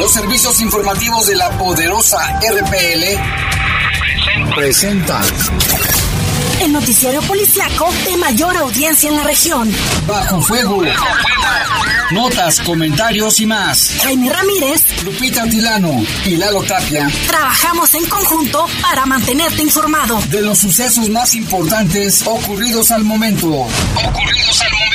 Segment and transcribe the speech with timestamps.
[0.00, 3.04] Los servicios informativos de la poderosa RPL
[4.54, 5.22] presentan
[6.60, 9.68] el noticiero policiaco de mayor audiencia en la región.
[10.06, 10.82] Bajo fuego.
[12.12, 13.90] Notas, comentarios y más.
[14.02, 17.08] Jaime Ramírez, Lupita Tilano y Lalo Tapia.
[17.28, 23.46] Trabajamos en conjunto para mantenerte informado de los sucesos más importantes ocurridos al momento.
[23.46, 24.90] Ocurridos al momento.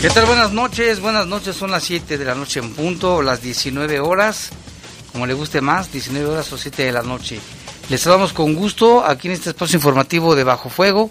[0.00, 0.26] ¿Qué tal?
[0.26, 4.50] Buenas noches, buenas noches, son las 7 de la noche en punto, las 19 horas,
[5.12, 7.38] como le guste más, 19 horas o 7 de la noche.
[7.88, 11.10] Les saludamos con gusto aquí en este espacio informativo de Bajo Fuego,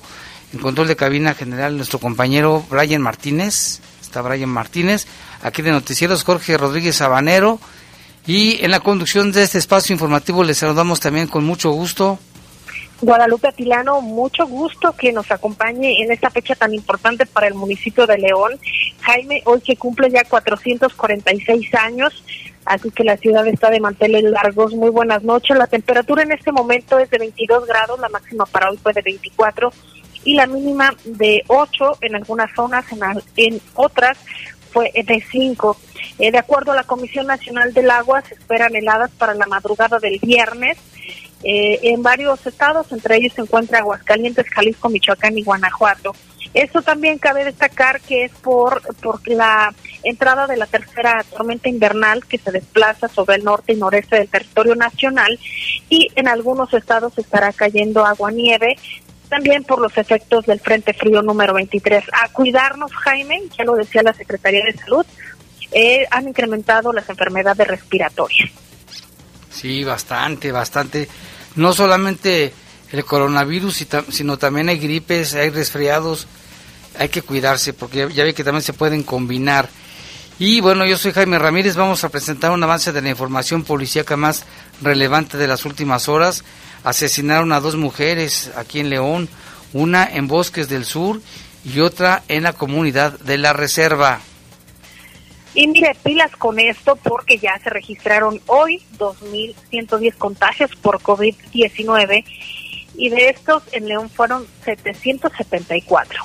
[0.52, 5.08] en control de cabina general nuestro compañero Brian Martínez, está Brian Martínez,
[5.42, 7.62] aquí de Noticieros Jorge Rodríguez Sabanero,
[8.26, 12.20] y en la conducción de este espacio informativo les saludamos también con mucho gusto.
[13.02, 18.06] Guadalupe Atilano, mucho gusto que nos acompañe en esta fecha tan importante para el municipio
[18.06, 18.60] de León.
[19.02, 22.24] Jaime, hoy que cumple ya 446 años,
[22.64, 24.76] así que la ciudad está de manteles largos.
[24.76, 25.58] Muy buenas noches.
[25.58, 29.02] La temperatura en este momento es de 22 grados, la máxima para hoy fue de
[29.02, 29.74] 24
[30.24, 33.00] y la mínima de 8 en algunas zonas, en,
[33.38, 34.18] en otras
[34.72, 35.78] fue de 5.
[36.20, 40.00] Eh, de acuerdo a la Comisión Nacional del Agua, se esperan heladas para la madrugada
[40.00, 40.78] del viernes.
[41.44, 46.14] Eh, en varios estados, entre ellos se encuentra Aguascalientes, Jalisco, Michoacán y Guanajuato.
[46.54, 52.26] Esto también cabe destacar que es por, por la entrada de la tercera tormenta invernal
[52.26, 55.40] que se desplaza sobre el norte y noreste del territorio nacional
[55.90, 58.76] y en algunos estados estará cayendo agua nieve
[59.32, 62.04] también por los efectos del Frente Frío número 23.
[62.12, 65.06] A cuidarnos, Jaime, ya lo decía la Secretaría de Salud,
[65.72, 68.52] eh, han incrementado las enfermedades respiratorias.
[69.50, 71.08] Sí, bastante, bastante.
[71.56, 72.52] No solamente
[72.92, 76.28] el coronavirus, sino también hay gripes, hay resfriados.
[77.00, 79.70] Hay que cuidarse porque ya, ve que también se pueden combinar.
[80.40, 84.18] Y bueno, yo soy Jaime Ramírez, vamos a presentar un avance de la información policíaca
[84.18, 84.44] más
[84.82, 86.44] relevante de las últimas horas.
[86.84, 89.30] Asesinaron a dos mujeres aquí en León,
[89.74, 91.22] una en Bosques del Sur
[91.64, 94.22] y otra en la comunidad de la Reserva.
[95.54, 102.24] Y mire, pilas con esto porque ya se registraron hoy 2.110 contagios por COVID-19
[102.96, 106.24] y de estos en León fueron 774.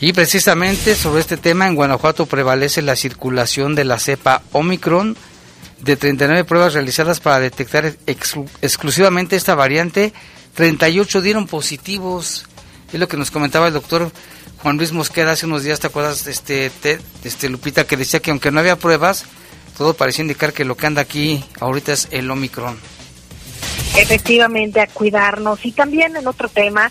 [0.00, 5.16] Y precisamente sobre este tema en Guanajuato prevalece la circulación de la cepa Omicron.
[5.84, 10.14] De 39 pruebas realizadas para detectar exclusivamente esta variante,
[10.54, 12.46] 38 dieron positivos.
[12.90, 14.10] Es lo que nos comentaba el doctor
[14.62, 16.70] Juan Luis Mosqueda hace unos días, ¿te acuerdas, este,
[17.22, 19.26] este Lupita, que decía que aunque no había pruebas,
[19.76, 22.78] todo parecía indicar que lo que anda aquí ahorita es el Omicron.
[23.94, 25.66] Efectivamente, a cuidarnos.
[25.66, 26.90] Y también en otro tema,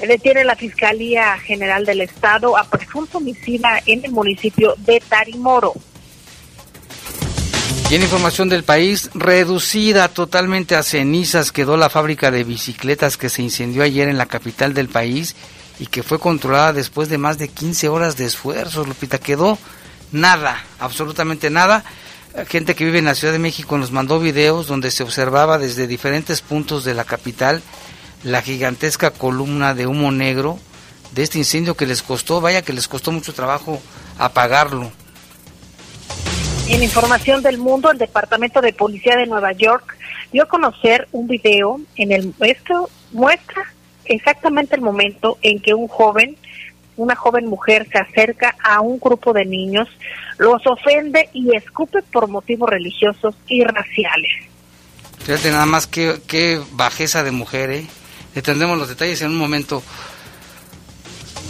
[0.00, 5.74] detiene la Fiscalía General del Estado a presunto homicida en el municipio de Tarimoro.
[7.90, 13.40] Y información del país, reducida totalmente a cenizas quedó la fábrica de bicicletas que se
[13.40, 15.34] incendió ayer en la capital del país
[15.78, 19.16] y que fue controlada después de más de 15 horas de esfuerzos, Lupita.
[19.16, 19.58] Quedó
[20.12, 21.82] nada, absolutamente nada.
[22.46, 25.86] Gente que vive en la Ciudad de México nos mandó videos donde se observaba desde
[25.86, 27.62] diferentes puntos de la capital
[28.22, 30.58] la gigantesca columna de humo negro
[31.12, 33.80] de este incendio que les costó, vaya que les costó mucho trabajo
[34.18, 34.92] apagarlo.
[36.68, 39.96] En información del mundo, el Departamento de Policía de Nueva York
[40.32, 43.62] dio a conocer un video en el esto muestra
[44.04, 46.36] exactamente el momento en que un joven,
[46.98, 49.88] una joven mujer se acerca a un grupo de niños,
[50.36, 54.30] los ofende y escupe por motivos religiosos y raciales.
[55.24, 57.86] Fíjate nada más qué, qué bajeza de mujer, ¿eh?
[58.34, 59.82] Le tendremos los detalles en un momento.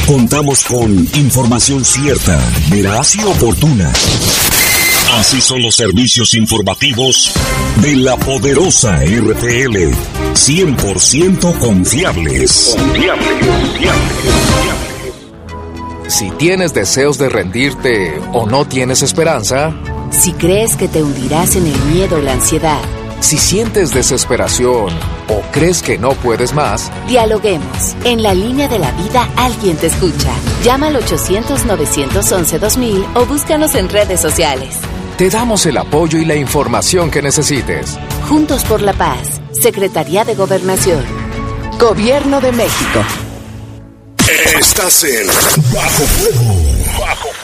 [0.07, 2.39] Contamos con información cierta,
[2.71, 3.91] veraz y oportuna.
[5.15, 7.33] Así son los servicios informativos
[7.81, 9.95] de la poderosa RTL.
[10.35, 12.77] 100% confiables.
[12.79, 14.05] Confiable, confiable,
[16.09, 19.75] Si tienes deseos de rendirte o no tienes esperanza,
[20.11, 22.83] Si crees que te hundirás en el miedo o la ansiedad,
[23.25, 24.91] si sientes desesperación
[25.29, 27.97] o crees que no puedes más, dialoguemos.
[28.05, 30.31] En la línea de la vida alguien te escucha.
[30.63, 34.77] Llama al 800-911-2000 o búscanos en redes sociales.
[35.17, 37.97] te damos el apoyo y la información que necesites.
[38.29, 39.41] Juntos por la paz.
[39.53, 41.03] Secretaría de Gobernación.
[41.79, 43.01] Gobierno de México.
[44.59, 45.27] Estás en
[45.73, 46.55] Bajo Fuego.
[47.01, 47.44] Bajo fuego.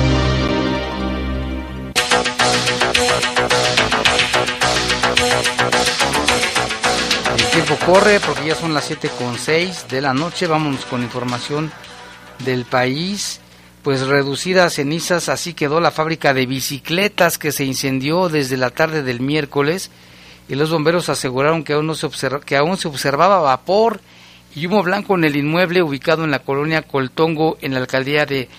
[7.79, 10.47] Corre porque ya son las 7 con 6 de la noche.
[10.47, 11.71] Vámonos con información
[12.39, 13.39] del país.
[13.83, 18.69] Pues reducida a cenizas, así quedó la fábrica de bicicletas que se incendió desde la
[18.69, 19.89] tarde del miércoles
[20.47, 22.07] y los bomberos aseguraron que aún, no se,
[22.45, 24.01] que aún se observaba vapor
[24.53, 28.49] y humo blanco en el inmueble ubicado en la colonia Coltongo en la alcaldía de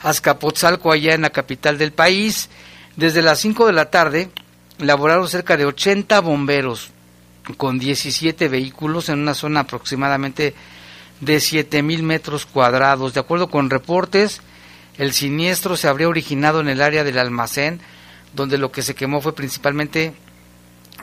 [0.00, 2.48] Azcapotzalco, allá en la capital del país.
[2.96, 4.30] Desde las 5 de la tarde
[4.78, 6.92] laboraron cerca de 80 bomberos
[7.56, 10.54] con 17 vehículos en una zona aproximadamente
[11.20, 13.14] de 7 mil metros cuadrados.
[13.14, 14.40] De acuerdo con reportes,
[14.96, 17.80] el siniestro se habría originado en el área del almacén,
[18.34, 20.14] donde lo que se quemó fue principalmente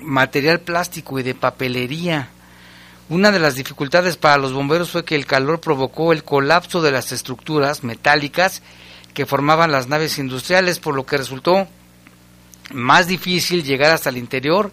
[0.01, 2.29] material plástico y de papelería.
[3.07, 6.91] Una de las dificultades para los bomberos fue que el calor provocó el colapso de
[6.91, 8.61] las estructuras metálicas
[9.13, 11.67] que formaban las naves industriales, por lo que resultó
[12.73, 14.71] más difícil llegar hasta el interior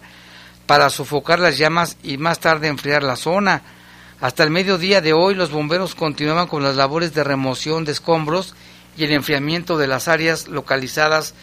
[0.65, 3.61] para sofocar las llamas y más tarde enfriar la zona.
[4.21, 8.55] Hasta el mediodía de hoy los bomberos continuaban con las labores de remoción de escombros
[8.95, 11.33] y el enfriamiento de las áreas localizadas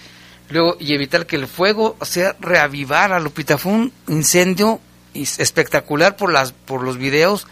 [0.48, 3.20] luego y evitar que el fuego se reavivara.
[3.20, 4.80] Lupita fue un incendio
[5.14, 7.46] espectacular por las por los videos,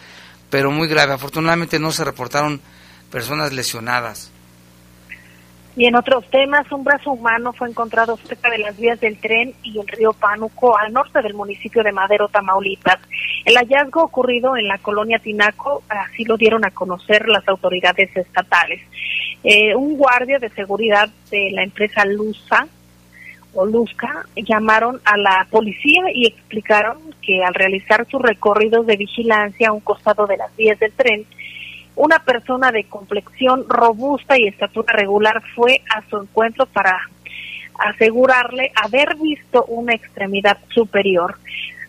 [0.50, 1.12] pero muy grave.
[1.12, 2.60] Afortunadamente no se reportaron
[3.10, 4.30] personas lesionadas.
[5.78, 9.54] Y en otros temas, un brazo humano fue encontrado cerca de las vías del tren
[9.62, 12.98] y el río Pánuco, al norte del municipio de Madero, Tamaulipas.
[13.44, 18.80] El hallazgo ocurrido en la colonia Tinaco, así lo dieron a conocer las autoridades estatales.
[19.44, 22.66] Eh, un guardia de seguridad de la empresa Lusa
[23.54, 29.68] o Luzca llamaron a la policía y explicaron que al realizar sus recorridos de vigilancia
[29.68, 31.24] a un costado de las vías del tren,
[31.98, 36.96] una persona de complexión robusta y estatura regular fue a su encuentro para
[37.78, 41.36] asegurarle haber visto una extremidad superior.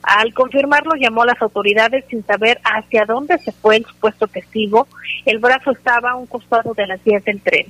[0.01, 4.87] Al confirmarlo, llamó a las autoridades sin saber hacia dónde se fue el supuesto testigo.
[5.25, 7.68] El brazo estaba a un costado de las vías del tren.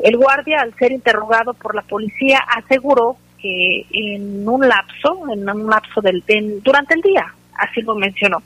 [0.00, 5.68] El guardia, al ser interrogado por la policía, aseguró que en un lapso, en un
[5.70, 8.42] lapso del, en- durante el día, así lo mencionó.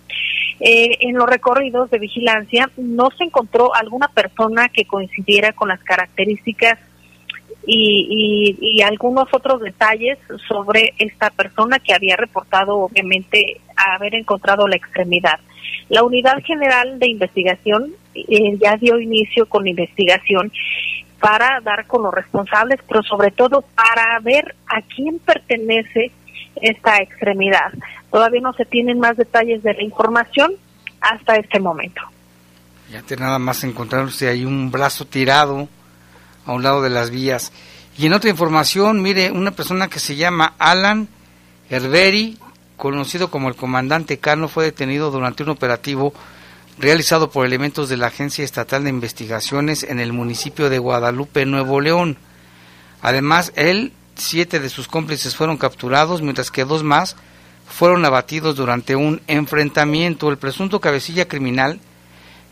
[0.61, 5.82] Eh, en los recorridos de vigilancia no se encontró alguna persona que coincidiera con las
[5.82, 6.78] características
[7.66, 10.18] y, y, algunos otros detalles
[10.49, 15.38] sobre esta persona que había reportado obviamente haber encontrado la extremidad.
[15.88, 20.52] La Unidad General de Investigación eh, ya dio inicio con la investigación
[21.21, 26.11] para dar con los responsables, pero sobre todo para ver a quién pertenece
[26.61, 27.73] esta extremidad.
[28.12, 30.52] Todavía no se tienen más detalles de la información
[31.00, 32.02] hasta este momento.
[32.90, 35.66] Ya te nada más encontrarse ahí un brazo tirado
[36.45, 37.52] a un lado de las vías.
[37.97, 41.09] Y en otra información, mire, una persona que se llama Alan
[41.71, 42.38] Herberi,
[42.76, 46.12] conocido como el comandante Cano, fue detenido durante un operativo
[46.78, 51.81] realizado por elementos de la Agencia Estatal de Investigaciones en el municipio de Guadalupe, Nuevo
[51.81, 52.19] León.
[53.00, 57.16] Además, él, siete de sus cómplices fueron capturados, mientras que dos más
[57.73, 60.31] fueron abatidos durante un enfrentamiento.
[60.31, 61.81] El presunto cabecilla criminal,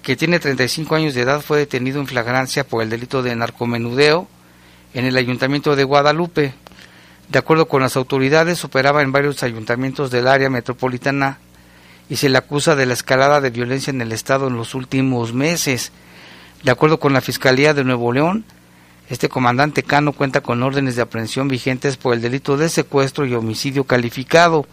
[0.03, 4.27] que tiene 35 años de edad, fue detenido en flagrancia por el delito de narcomenudeo
[4.95, 6.55] en el ayuntamiento de Guadalupe.
[7.29, 11.39] De acuerdo con las autoridades, operaba en varios ayuntamientos del área metropolitana
[12.09, 15.35] y se le acusa de la escalada de violencia en el Estado en los últimos
[15.35, 15.93] meses.
[16.65, 18.45] De acuerdo con la Fiscalía de Nuevo León,
[19.11, 23.35] este comandante Cano cuenta con órdenes de aprehensión vigentes por el delito de secuestro y
[23.35, 24.67] homicidio calificado.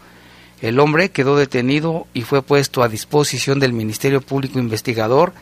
[0.61, 5.33] El hombre quedó detenido y fue puesto a disposición del Ministerio Público Investigador,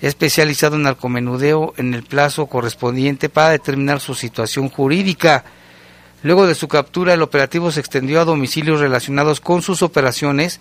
[0.00, 5.44] especializado en narcomenudeo, en el plazo correspondiente para determinar su situación jurídica.
[6.22, 10.60] Luego de su captura, el operativo se extendió a domicilios relacionados con sus operaciones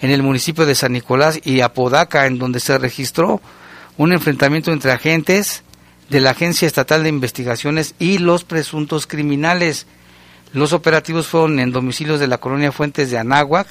[0.00, 3.40] en el municipio de San Nicolás y Apodaca, en donde se registró
[3.96, 5.62] un enfrentamiento entre agentes
[6.08, 9.86] de la Agencia Estatal de Investigaciones y los presuntos criminales.
[10.52, 13.68] Los operativos fueron en domicilios de la colonia Fuentes de Anáhuac,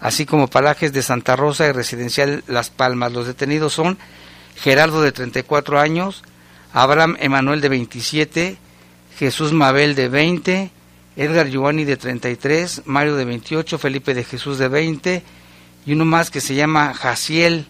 [0.00, 3.12] así como parajes de Santa Rosa y Residencial Las Palmas.
[3.12, 3.98] Los detenidos son
[4.56, 6.22] Gerardo de 34 años,
[6.72, 8.56] Abraham Emanuel de 27,
[9.18, 10.70] Jesús Mabel de 20,
[11.16, 15.22] Edgar Giovanni de 33, Mario de 28, Felipe de Jesús de 20
[15.86, 17.66] y uno más que se llama Jaciel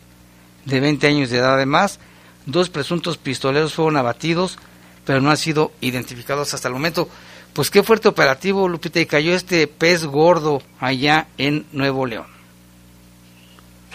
[0.65, 1.99] de 20 años de edad además.
[2.47, 4.59] Dos presuntos pistoleros fueron abatidos,
[5.05, 7.09] pero no han sido identificados hasta el momento.
[7.57, 12.27] Pues qué fuerte operativo, Lupita, y cayó este pez gordo allá en Nuevo León.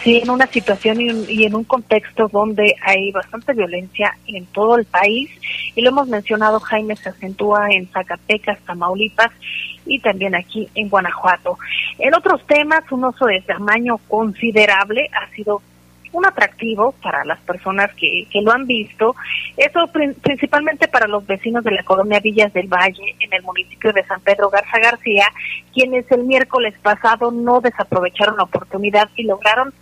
[0.02, 4.84] Sí, en una situación y, en un contexto donde hay bastante violencia en todo el
[4.84, 5.30] país,
[5.76, 9.30] y lo hemos mencionado, Jaime, se acentúa en Zacatecas, Tamaulipas
[9.86, 11.56] y también aquí en Guanajuato.
[12.00, 15.62] En otros temas, un oso de tamaño considerable ha sido
[16.12, 19.14] un atractivo para las personas que, que lo han visto,
[19.56, 19.80] eso
[20.22, 24.20] principalmente para los vecinos de la colonia Villas del Valle, en el municipio de San
[24.20, 25.26] Pedro Garza García,
[25.72, 29.72] quienes el miércoles pasado no desaprovecharon la oportunidad y lograron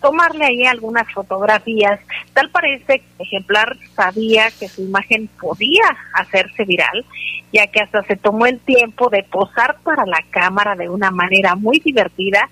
[0.00, 2.00] tomarle ahí algunas fotografías.
[2.32, 7.04] Tal parece que el ejemplar sabía que su imagen podía hacerse viral,
[7.52, 11.54] ya que hasta se tomó el tiempo de posar para la cámara de una manera
[11.54, 12.48] muy divertida,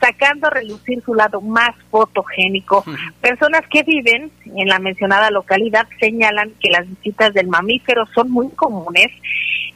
[0.00, 2.84] sacando a relucir su lado más fotogénico.
[3.20, 8.50] Personas que viven en la mencionada localidad señalan que las visitas del mamífero son muy
[8.50, 9.10] comunes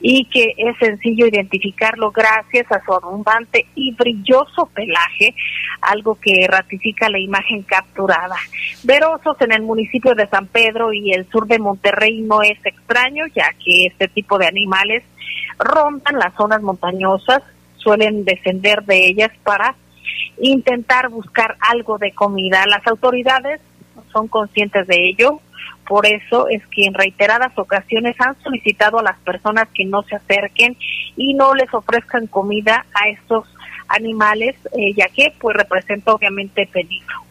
[0.00, 5.34] y que es sencillo identificarlo gracias a su abundante y brilloso pelaje,
[5.80, 8.36] algo que ratifica la imagen capturada.
[8.84, 12.58] Ver osos en el municipio de San Pedro y el sur de Monterrey no es
[12.64, 15.02] extraño, ya que este tipo de animales
[15.58, 17.42] rondan las zonas montañosas,
[17.76, 19.76] suelen descender de ellas para
[20.40, 22.64] intentar buscar algo de comida.
[22.66, 23.60] Las autoridades
[24.12, 25.40] son conscientes de ello,
[25.87, 30.16] por eso es que en reiteradas ocasiones han solicitado a las personas que no se
[30.16, 30.76] acerquen
[31.16, 33.46] y no les ofrezcan comida a estos
[33.88, 37.23] animales, eh, ya que pues representa obviamente peligro.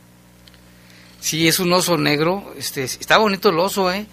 [1.20, 4.06] Sí, es un oso negro, este, está bonito el oso, ¿eh?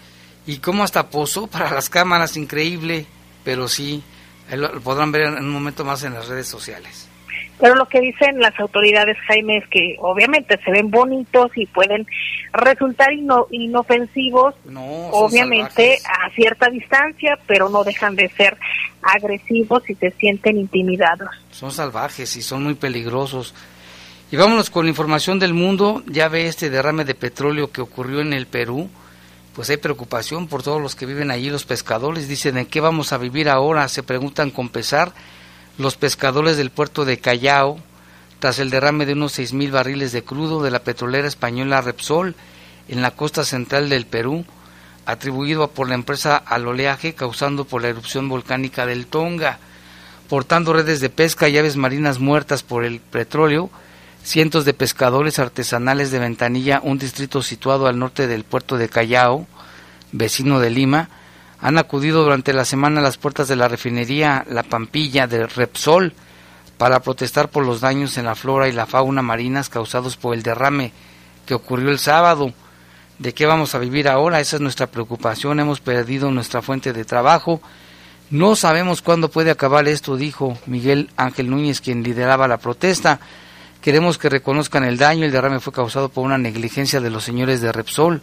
[0.45, 3.05] Y como hasta posó para las cámaras, increíble,
[3.43, 4.03] pero sí,
[4.51, 7.07] lo podrán ver en un momento más en las redes sociales.
[7.59, 12.05] Pero lo que dicen las autoridades, Jaime, es que obviamente se ven bonitos y pueden
[12.51, 13.09] resultar
[13.51, 14.55] inofensivos,
[15.11, 18.57] obviamente a cierta distancia, pero no dejan de ser
[19.01, 21.29] agresivos y se sienten intimidados.
[21.51, 23.53] Son salvajes y son muy peligrosos.
[24.31, 26.01] Y vámonos con la información del mundo.
[26.07, 28.89] Ya ve este derrame de petróleo que ocurrió en el Perú.
[29.55, 32.27] Pues hay preocupación por todos los que viven allí, los pescadores.
[32.27, 33.87] Dicen, ¿en qué vamos a vivir ahora?
[33.87, 35.13] Se preguntan con pesar
[35.77, 37.79] los pescadores del puerto de Callao,
[38.39, 42.35] tras el derrame de unos 6.000 barriles de crudo de la petrolera española Repsol
[42.87, 44.45] en la costa central del Perú,
[45.05, 49.59] atribuido por la empresa al oleaje causando por la erupción volcánica del Tonga.
[50.29, 53.69] Portando redes de pesca y aves marinas muertas por el petróleo,
[54.23, 59.47] cientos de pescadores artesanales de Ventanilla, un distrito situado al norte del puerto de Callao,
[60.11, 61.09] vecino de Lima,
[61.63, 66.11] han acudido durante la semana a las puertas de la refinería La Pampilla de Repsol
[66.77, 70.43] para protestar por los daños en la flora y la fauna marinas causados por el
[70.43, 70.91] derrame
[71.45, 72.51] que ocurrió el sábado.
[73.17, 74.41] ¿De qué vamos a vivir ahora?
[74.41, 75.61] Esa es nuestra preocupación.
[75.61, 77.61] Hemos perdido nuestra fuente de trabajo.
[78.29, 83.21] No sabemos cuándo puede acabar esto, dijo Miguel Ángel Núñez, quien lideraba la protesta.
[83.81, 85.23] Queremos que reconozcan el daño.
[85.23, 88.21] El derrame fue causado por una negligencia de los señores de Repsol.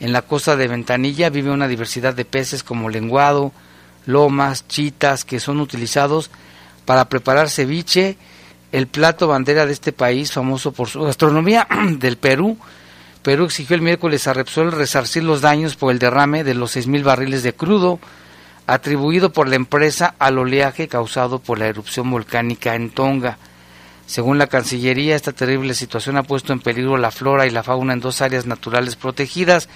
[0.00, 3.52] En la costa de Ventanilla vive una diversidad de peces como lenguado,
[4.06, 6.30] lomas, chitas, que son utilizados
[6.84, 8.16] para preparar ceviche,
[8.72, 11.66] el plato bandera de este país, famoso por su gastronomía,
[11.98, 12.58] del Perú.
[13.22, 17.02] Perú exigió el miércoles a Repsol resarcir los daños por el derrame de los 6.000
[17.04, 17.98] barriles de crudo
[18.66, 23.38] atribuido por la empresa al oleaje causado por la erupción volcánica en Tonga.
[24.06, 27.94] Según la Cancillería, esta terrible situación ha puesto en peligro la flora y la fauna
[27.94, 29.68] en dos áreas naturales protegidas.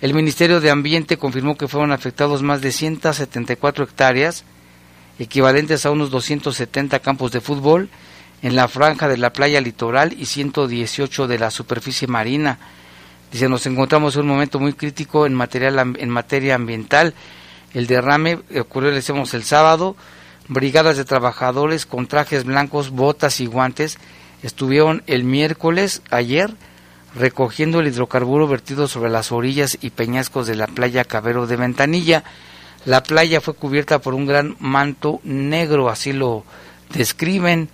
[0.00, 4.44] El Ministerio de Ambiente confirmó que fueron afectados más de 174 hectáreas,
[5.18, 7.88] equivalentes a unos 270 campos de fútbol,
[8.42, 12.58] en la franja de la playa litoral y 118 de la superficie marina.
[13.32, 17.14] Dice, nos encontramos en un momento muy crítico en, material, en materia ambiental.
[17.74, 19.96] El derrame ocurrió, decimos, el sábado.
[20.48, 23.98] Brigadas de trabajadores con trajes blancos, botas y guantes
[24.42, 26.54] estuvieron el miércoles, ayer,
[27.16, 32.22] recogiendo el hidrocarburo vertido sobre las orillas y peñascos de la playa Cabero de Ventanilla.
[32.84, 36.44] La playa fue cubierta por un gran manto negro, así lo
[36.94, 37.68] describen.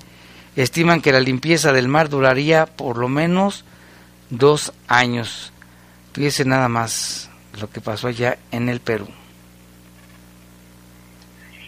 [0.57, 3.65] Estiman que la limpieza del mar duraría por lo menos
[4.31, 5.53] dos años.
[6.15, 7.29] Fíjese nada más
[7.61, 9.09] lo que pasó allá en el Perú.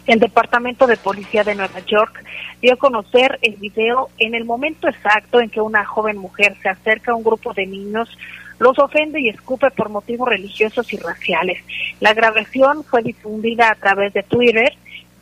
[0.07, 2.23] El Departamento de Policía de Nueva York
[2.61, 6.69] dio a conocer el video en el momento exacto en que una joven mujer se
[6.69, 8.15] acerca a un grupo de niños,
[8.59, 11.57] los ofende y escupe por motivos religiosos y raciales.
[11.99, 14.73] La grabación fue difundida a través de Twitter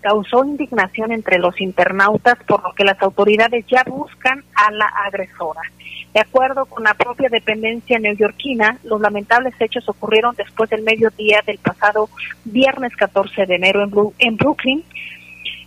[0.03, 5.62] causó indignación entre los internautas, por lo que las autoridades ya buscan a la agresora.
[6.13, 11.57] De acuerdo con la propia dependencia neoyorquina, los lamentables hechos ocurrieron después del mediodía del
[11.57, 12.10] pasado
[12.43, 14.83] viernes 14 de enero en, Brooklyn.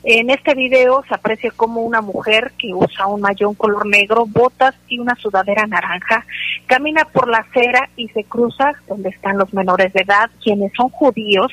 [0.04, 4.76] En este video se aprecia como una mujer que usa un mayón color negro, botas
[4.86, 6.24] y una sudadera naranja
[6.66, 10.90] camina por la acera y se cruza donde están los menores de edad, quienes son
[10.90, 11.50] judíos.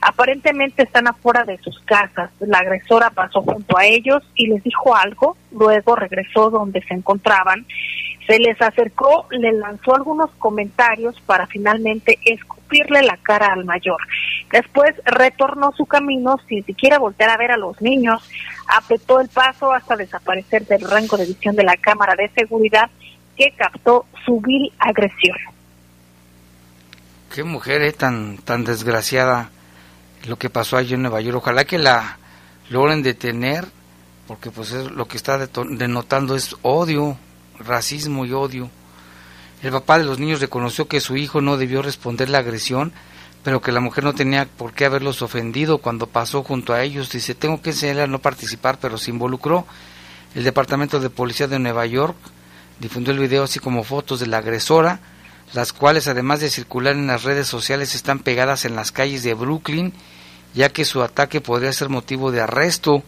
[0.00, 2.30] Aparentemente están afuera de sus casas.
[2.40, 7.66] La agresora pasó junto a ellos y les dijo algo, luego regresó donde se encontraban
[8.30, 14.00] se les acercó, le lanzó algunos comentarios para finalmente escupirle la cara al mayor.
[14.52, 18.22] Después retornó su camino sin siquiera voltear a ver a los niños,
[18.68, 22.88] apretó el paso hasta desaparecer del rango de visión de la cámara de seguridad
[23.36, 25.36] que captó su vil agresión.
[27.34, 29.50] Qué mujer eh, tan, tan desgraciada
[30.26, 31.38] lo que pasó allí en Nueva York.
[31.38, 32.18] Ojalá que la
[32.68, 33.66] logren detener,
[34.26, 37.16] porque pues es, lo que está denotando es odio,
[37.58, 38.70] racismo y odio.
[39.62, 42.92] El papá de los niños reconoció que su hijo no debió responder la agresión,
[43.42, 47.10] pero que la mujer no tenía por qué haberlos ofendido cuando pasó junto a ellos.
[47.10, 49.66] Dice, tengo que enseñarle a no participar, pero se involucró.
[50.34, 52.16] El Departamento de Policía de Nueva York
[52.78, 55.00] difundió el video así como fotos de la agresora,
[55.52, 59.34] las cuales además de circular en las redes sociales están pegadas en las calles de
[59.34, 59.92] Brooklyn,
[60.54, 63.02] ya que su ataque podría ser motivo de arresto.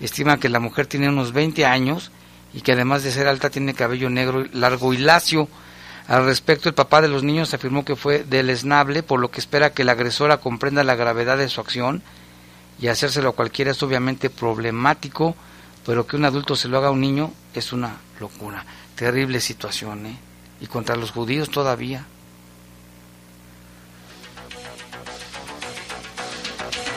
[0.00, 2.10] Estima que la mujer tiene unos 20 años
[2.52, 5.48] y que además de ser alta tiene cabello negro largo y lacio.
[6.08, 9.72] Al respecto, el papá de los niños afirmó que fue deleznable, por lo que espera
[9.72, 12.02] que la agresora comprenda la gravedad de su acción
[12.80, 15.34] y hacérselo a cualquiera es obviamente problemático,
[15.84, 18.64] pero que un adulto se lo haga a un niño es una locura.
[18.94, 20.25] Terrible situación, ¿eh?
[20.60, 22.04] Y contra los judíos todavía.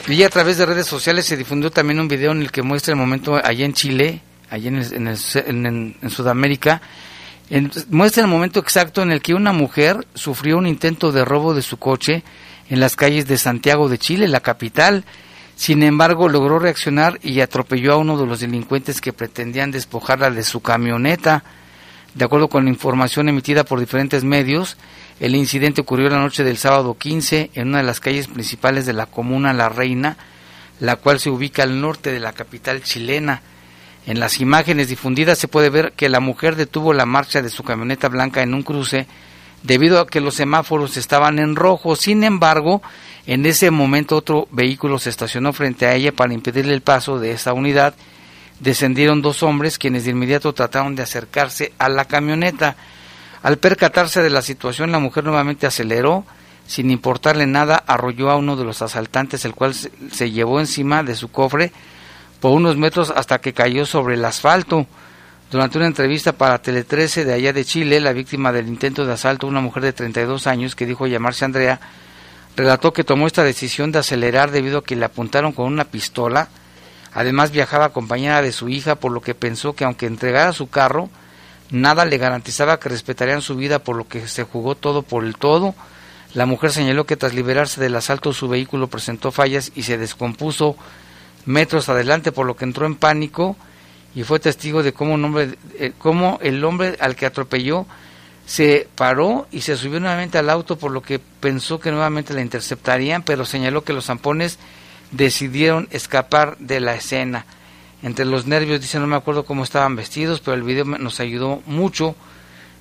[0.08, 2.94] Y a través de redes sociales se difundió también un video en el que muestra
[2.94, 6.82] el momento allá en Chile allí en, Sudamérica,
[7.90, 11.62] muestra el momento exacto en el que una mujer sufrió un intento de robo de
[11.62, 12.24] su coche
[12.70, 15.04] en las calles de Santiago de Chile, la capital.
[15.56, 20.44] Sin embargo, logró reaccionar y atropelló a uno de los delincuentes que pretendían despojarla de
[20.44, 21.44] su camioneta.
[22.16, 24.78] De acuerdo con la información emitida por diferentes medios,
[25.20, 28.94] el incidente ocurrió la noche del sábado 15 en una de las calles principales de
[28.94, 30.18] la comuna La Reina,
[30.80, 33.42] la cual se ubica al norte de la capital chilena.
[34.06, 37.64] En las imágenes difundidas se puede ver que la mujer detuvo la marcha de su
[37.64, 39.06] camioneta blanca en un cruce
[39.62, 41.96] debido a que los semáforos estaban en rojo.
[41.96, 42.82] Sin embargo,
[43.28, 47.32] en ese momento otro vehículo se estacionó frente a ella para impedirle el paso de
[47.32, 47.94] esa unidad.
[48.60, 52.76] Descendieron dos hombres quienes de inmediato trataron de acercarse a la camioneta.
[53.42, 56.26] Al percatarse de la situación, la mujer nuevamente aceleró,
[56.68, 61.16] sin importarle nada, arrolló a uno de los asaltantes, el cual se llevó encima de
[61.16, 61.72] su cofre
[62.40, 64.86] por unos metros hasta que cayó sobre el asfalto.
[65.52, 69.14] Durante una entrevista para Tele 13 de allá de Chile, la víctima del intento de
[69.14, 71.80] asalto, una mujer de 32 años que dijo llamarse Andrea,
[72.56, 76.50] relató que tomó esta decisión de acelerar debido a que le apuntaron con una pistola.
[77.14, 81.10] Además viajaba acompañada de su hija, por lo que pensó que aunque entregara su carro,
[81.72, 85.36] nada le garantizaba que respetarían su vida, por lo que se jugó todo por el
[85.36, 85.76] todo.
[86.34, 90.76] La mujer señaló que tras liberarse del asalto su vehículo presentó fallas y se descompuso
[91.46, 93.58] metros adelante, por lo que entró en pánico
[94.16, 97.86] y fue testigo de cómo, un hombre, eh, cómo el hombre al que atropelló
[98.46, 102.42] se paró y se subió nuevamente al auto, por lo que pensó que nuevamente la
[102.42, 104.58] interceptarían, pero señaló que los zampones
[105.12, 107.46] decidieron escapar de la escena.
[108.02, 111.62] entre los nervios, dice, no me acuerdo cómo estaban vestidos, pero el video nos ayudó
[111.66, 112.16] mucho.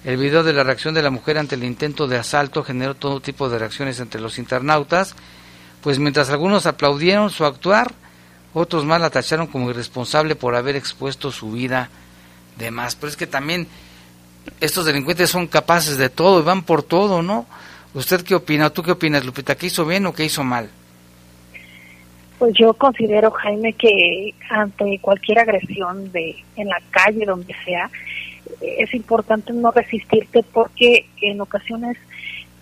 [0.05, 3.21] El video de la reacción de la mujer ante el intento de asalto generó todo
[3.21, 5.17] tipo de reacciones entre los internautas,
[5.83, 7.93] pues mientras algunos aplaudieron su actuar,
[8.55, 11.91] otros más la tacharon como irresponsable por haber expuesto su vida
[12.57, 12.95] de más.
[12.95, 13.67] Pero es que también
[14.61, 17.47] estos delincuentes son capaces de todo y van por todo, ¿no?
[17.95, 18.71] ¿Usted qué opina?
[18.71, 19.57] ¿Tú qué opinas, Lupita?
[19.57, 20.71] ¿Qué hizo bien o qué hizo mal?
[22.38, 27.90] Pues yo considero, Jaime, que ante cualquier agresión de en la calle, donde sea,
[28.61, 31.96] es importante no resistirte porque en ocasiones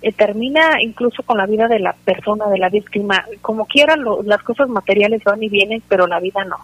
[0.00, 3.24] eh, termina incluso con la vida de la persona, de la víctima.
[3.42, 6.56] Como quieran, las cosas materiales van y vienen, pero la vida no.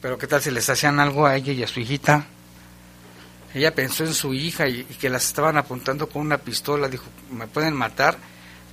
[0.00, 2.24] Pero ¿qué tal si les hacían algo a ella y a su hijita?
[3.52, 7.06] Ella pensó en su hija y, y que las estaban apuntando con una pistola, dijo,
[7.32, 8.16] me pueden matar.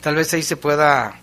[0.01, 1.19] Tal vez ahí se pueda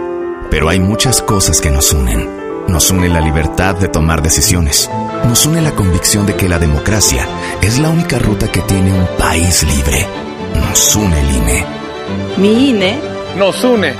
[0.50, 2.28] pero hay muchas cosas que nos unen.
[2.68, 4.90] Nos une la libertad de tomar decisiones.
[5.26, 7.26] Nos une la convicción de que la democracia
[7.62, 10.06] es la única ruta que tiene un país libre.
[10.54, 11.64] Nos une el INE.
[12.38, 12.98] Mi INE
[13.36, 13.92] nos une.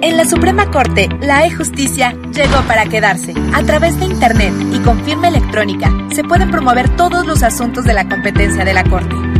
[0.00, 3.34] En la Suprema Corte, la e-justicia llegó para quedarse.
[3.52, 7.94] A través de Internet y con firma electrónica, se pueden promover todos los asuntos de
[7.94, 9.27] la competencia de la Corte.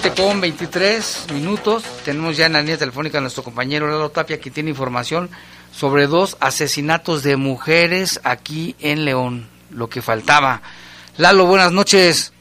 [0.00, 1.84] 7 con 23 minutos.
[2.02, 5.28] Tenemos ya en la línea telefónica a nuestro compañero Lalo Tapia que tiene información
[5.70, 9.48] sobre dos asesinatos de mujeres aquí en León.
[9.70, 10.62] Lo que faltaba.
[11.18, 12.32] Lalo, buenas noches.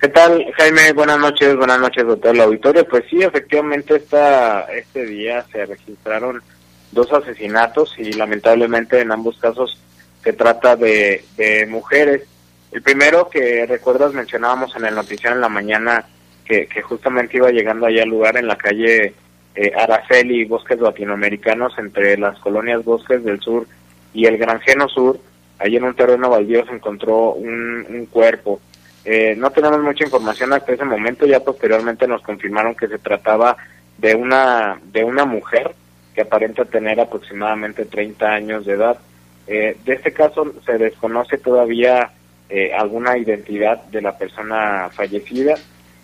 [0.00, 0.92] ¿Qué tal, Jaime?
[0.92, 2.84] Buenas noches, buenas noches, doctor el auditorio.
[2.88, 6.42] Pues sí, efectivamente esta, este día se registraron
[6.90, 9.78] dos asesinatos y lamentablemente en ambos casos
[10.24, 12.22] se trata de, de mujeres.
[12.70, 16.04] El primero que recuerdas mencionábamos en el noticiero en la mañana
[16.44, 19.14] que, justamente iba llegando allá al lugar en la calle
[19.54, 23.66] eh, Araceli, Bosques Latinoamericanos, entre las colonias Bosques del Sur
[24.14, 25.18] y el Granjeno Sur.
[25.58, 28.60] Allí en un terreno baldío se encontró un, un cuerpo.
[29.04, 33.56] Eh, no tenemos mucha información hasta ese momento, ya posteriormente nos confirmaron que se trataba
[33.96, 35.74] de una, de una mujer
[36.14, 38.98] que aparenta tener aproximadamente 30 años de edad.
[39.46, 42.10] Eh, de este caso se desconoce todavía
[42.48, 45.54] eh, alguna identidad de la persona fallecida.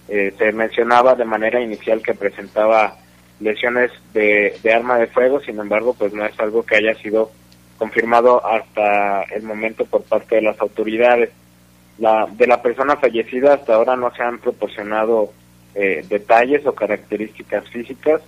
[0.09, 2.97] Eh, se mencionaba de manera inicial que presentaba
[3.41, 7.31] lesiones de, arma de fuego, sin embargo, pues no es algo que haya sido
[7.79, 11.31] confirmado hasta el momento por parte de las autoridades.
[11.99, 15.33] La, de la persona fallecida hasta ahora no se han proporcionado
[15.75, 18.21] eh, detalles o características físicas,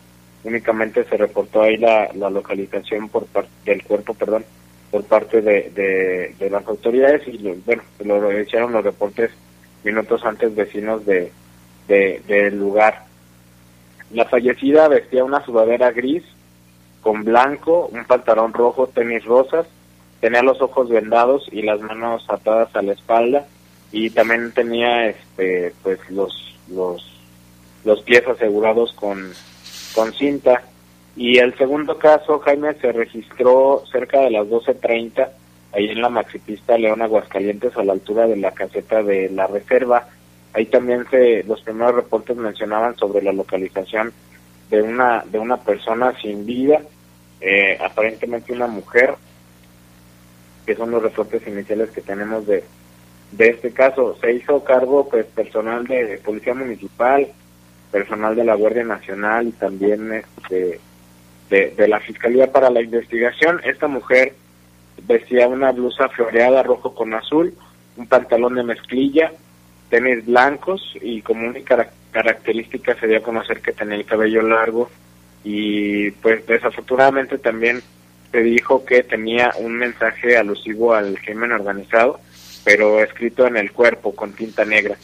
[0.44, 4.44] únicamente se reportó ahí la, la localización por parte del cuerpo, perdón,
[4.96, 9.30] por parte de, de, las autoridades y bueno, lo hicieron los reportes
[9.85, 11.30] minutos antes vecinos de,
[11.87, 13.04] de, del lugar.
[14.11, 16.22] La fallecida vestía una sudadera gris
[17.02, 19.66] con blanco, un pantalón rojo, tenis rosas,
[20.20, 23.46] tenía los ojos vendados y las manos atadas a la espalda
[23.92, 27.06] y también tenía este pues los los
[27.85, 29.30] los pies asegurados con
[29.94, 30.62] con cinta
[31.16, 35.29] y el segundo caso Jaime se registró cerca de las 12:30
[35.72, 40.09] ahí en la maxipista León Aguascalientes a la altura de la caseta de la reserva
[40.52, 44.12] ahí también se los primeros reportes mencionaban sobre la localización
[44.70, 46.81] de una de una persona sin vida
[47.40, 49.14] eh, aparentemente una mujer
[50.66, 52.64] que son los reportes iniciales que tenemos de,
[53.33, 54.16] de este caso.
[54.20, 57.29] Se hizo cargo pues personal de, Policía Municipal,
[57.92, 60.81] personal de la Guardia Nacional y también este,
[61.48, 63.61] de, la Fiscalía para la investigación.
[63.64, 64.35] Esta mujer
[65.06, 67.54] vestía una blusa floreada rojo con azul,
[67.96, 69.32] un pantalón de mezclilla,
[69.88, 74.90] tenis blancos y como única característica se dio a conocer que tenía el cabello largo
[75.44, 77.82] y pues desafortunadamente también
[78.32, 82.20] se dijo que tenía un mensaje alusivo al crimen organizado,
[82.64, 84.96] pero escrito en el cuerpo con tinta negra.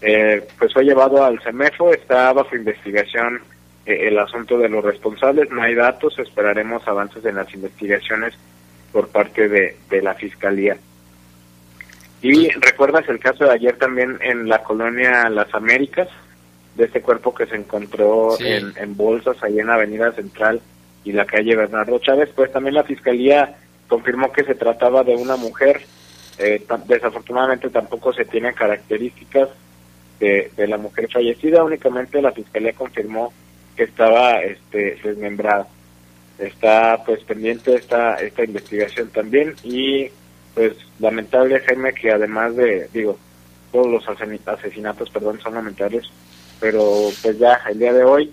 [0.00, 3.40] Eh, pues fue llevado al CEMEFO, está bajo investigación
[3.86, 8.34] el asunto de los responsables, no hay datos, esperaremos avances en las investigaciones
[8.92, 10.76] por parte de, de la Fiscalía.
[12.22, 16.08] Y recuerdas el caso de ayer también en la colonia Las Américas,
[16.74, 20.60] de este cuerpo que se encontró en, en bolsas ahí en Avenida Central
[21.04, 23.56] y la calle Bernardo Chávez, pues también la fiscalía
[23.88, 25.82] confirmó que se trataba de una mujer.
[26.38, 29.50] Eh, desafortunadamente tampoco se tienen características
[30.18, 33.32] de, de, la mujer fallecida, únicamente la fiscalía confirmó
[33.76, 35.66] que estaba este, desmembrada.
[36.38, 40.08] Está pues pendiente esta, esta investigación también y
[40.54, 43.18] pues lamentable Jaime que además de, digo,
[43.72, 46.04] todos los asesinatos, perdón, son lamentables,
[46.60, 48.32] pero pues ya el día de hoy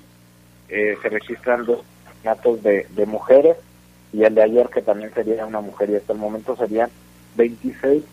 [0.70, 3.58] eh, se registran dos asesinatos de, de mujeres
[4.14, 6.90] y el de ayer que también sería una mujer y hasta el momento serían
[7.36, 8.04] 26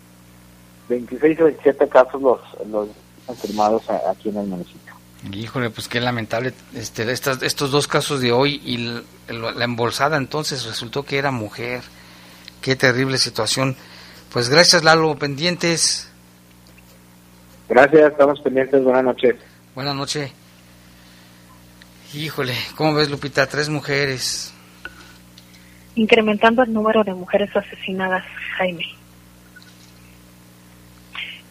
[0.88, 2.88] 26 o 27 casos los, los
[3.26, 4.94] confirmados aquí en el municipio.
[5.32, 8.76] Híjole, pues qué lamentable este, estas, estos dos casos de hoy y
[9.32, 11.82] la, embolsada entonces resultó que era mujer.
[12.62, 13.76] Qué terrible situación.
[14.32, 16.10] Pues gracias Lalo, pendientes.
[17.68, 19.36] Gracias, estamos pendientes, buenas noches.
[19.74, 20.32] Buenas noches.
[22.14, 23.46] Híjole, ¿cómo ves Lupita?
[23.46, 24.54] Tres mujeres.
[25.94, 28.24] Incrementando el número de mujeres asesinadas,
[28.56, 28.97] Jaime.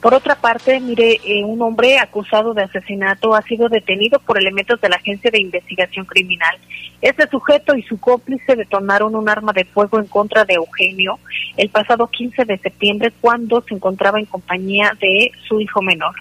[0.01, 4.79] Por otra parte, mire, eh, un hombre acusado de asesinato ha sido detenido por elementos
[4.79, 6.55] de la Agencia de Investigación Criminal.
[7.01, 11.19] Este sujeto y su cómplice detonaron un arma de fuego en contra de Eugenio
[11.57, 16.13] el pasado 15 de septiembre cuando se encontraba en compañía de su hijo menor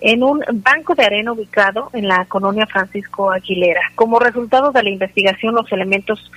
[0.00, 3.80] en un banco de arena ubicado en la colonia Francisco Aguilera.
[3.94, 6.30] Como resultado de la investigación, los elementos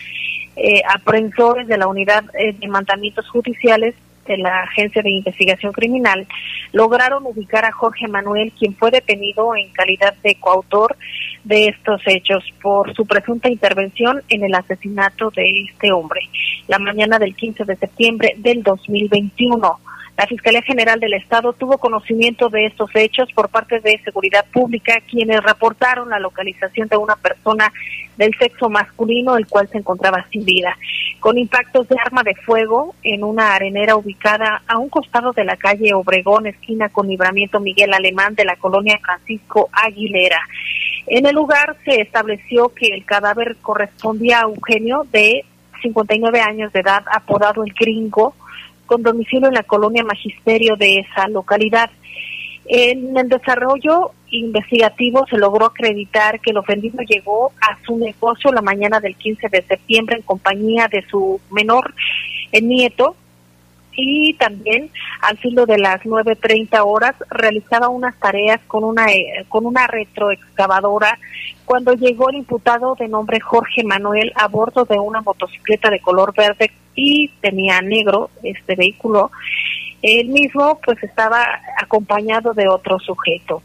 [0.55, 3.95] eh, aprensores de la unidad eh, de mandamientos judiciales
[4.29, 6.27] de la Agencia de Investigación Criminal
[6.71, 10.95] lograron ubicar a Jorge Manuel, quien fue detenido en calidad de coautor
[11.43, 16.21] de estos hechos por su presunta intervención en el asesinato de este hombre
[16.69, 19.79] la mañana del 15 de septiembre del 2021.
[20.19, 24.99] La Fiscalía General del Estado tuvo conocimiento de estos hechos por parte de Seguridad Pública,
[25.09, 27.71] quienes reportaron la localización de una persona
[28.17, 30.77] del sexo masculino, el cual se encontraba sin vida,
[31.21, 35.55] con impactos de arma de fuego en una arenera ubicada a un costado de la
[35.55, 40.41] calle Obregón, esquina con libramiento Miguel Alemán de la colonia Francisco Aguilera.
[41.07, 45.45] En el lugar se estableció que el cadáver correspondía a Eugenio de
[45.81, 48.35] 59 años de edad, apodado el gringo,
[48.89, 51.91] con domicilio en la colonia Magisterio de esa localidad.
[52.65, 58.63] En el desarrollo investigativo se logró acreditar que el ofendido llegó a su negocio la
[58.63, 61.93] mañana del 15 de septiembre en compañía de su menor
[62.51, 63.15] nieto
[63.91, 64.89] y también
[65.21, 71.19] al filo de las 9.30 horas realizaba unas tareas con una, eh, con una retroexcavadora
[71.65, 76.33] cuando llegó el imputado de nombre Jorge Manuel a bordo de una motocicleta de color
[76.35, 79.31] verde y tenía negro este vehículo.
[80.01, 81.45] Él mismo pues estaba
[81.81, 83.61] acompañado de otro sujeto.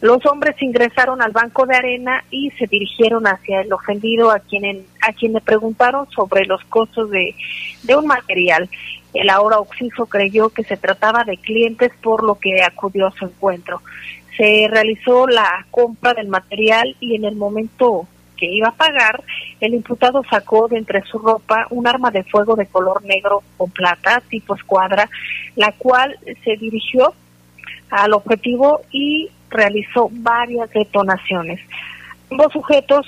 [0.00, 4.84] Los hombres ingresaron al banco de arena y se dirigieron hacia el ofendido a quien,
[5.00, 7.34] a quien le preguntaron sobre los costos de,
[7.82, 8.68] de un material.
[9.14, 13.24] El ahora Oxiso creyó que se trataba de clientes por lo que acudió a su
[13.24, 13.80] encuentro.
[14.36, 19.22] Se realizó la compra del material y en el momento que iba a pagar,
[19.60, 23.66] el imputado sacó de entre su ropa un arma de fuego de color negro o
[23.66, 25.08] plata, tipo escuadra,
[25.56, 27.14] la cual se dirigió
[27.90, 31.60] al objetivo y realizó varias detonaciones.
[32.30, 33.06] Ambos sujetos